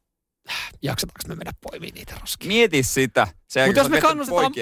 [0.82, 2.48] jaksataanko me mennä poimimaan niitä roskia?
[2.48, 3.28] Mieti sitä.
[3.48, 4.52] Se, Mut jos, me kannustetaan,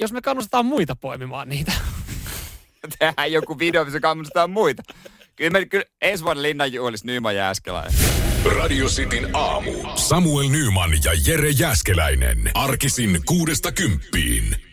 [0.00, 1.72] jos me kannustetaan muita poimimaan niitä.
[2.98, 4.82] Tehdään joku video, missä kannustetaan muita.
[5.36, 7.94] Kyllä, me, kyllä ensi vuonna Linnan juhlis Nyman Jääskeläinen.
[8.58, 9.72] Radio Cityn aamu.
[9.96, 12.50] Samuel Nyman ja Jere Jäskeläinen.
[12.54, 14.69] Arkisin kuudesta kymppiin.